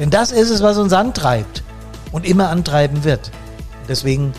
Denn 0.00 0.10
das 0.10 0.32
ist 0.32 0.50
es, 0.50 0.60
was 0.60 0.76
uns 0.76 0.92
antreibt 0.92 1.62
und 2.10 2.26
immer 2.26 2.48
antreiben 2.48 3.04
wird. 3.04 3.30
Deswegen 3.90 4.32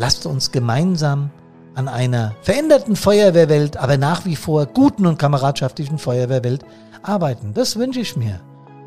lasst 0.00 0.26
uns 0.26 0.50
gemeinsam 0.50 1.30
an 1.76 1.86
einer 1.86 2.34
veränderten 2.42 2.96
Feuerwehrwelt, 2.96 3.76
aber 3.76 3.96
nach 3.98 4.24
wie 4.24 4.34
vor 4.34 4.66
guten 4.66 5.06
und 5.06 5.16
kameradschaftlichen 5.16 5.98
Feuerwehrwelt 5.98 6.64
arbeiten. 7.04 7.54
Das 7.54 7.76
wünsche 7.76 8.00
ich 8.00 8.16
mir. 8.16 8.40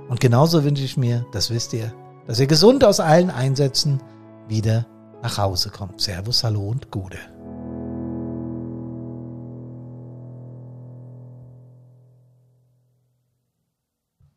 Und 0.10 0.20
genauso 0.20 0.66
wünsche 0.66 0.84
ich 0.84 0.98
mir, 0.98 1.26
das 1.32 1.50
wisst 1.52 1.72
ihr, 1.72 1.94
dass 2.28 2.38
ihr 2.38 2.48
gesund 2.48 2.84
aus 2.84 3.00
allen 3.00 3.30
Einsätzen 3.30 4.02
wieder 4.50 4.86
nach 5.24 5.38
Hause 5.38 5.70
kommt. 5.70 6.02
Servus, 6.02 6.44
Hallo 6.44 6.68
und 6.68 6.92
Gude. 6.92 7.18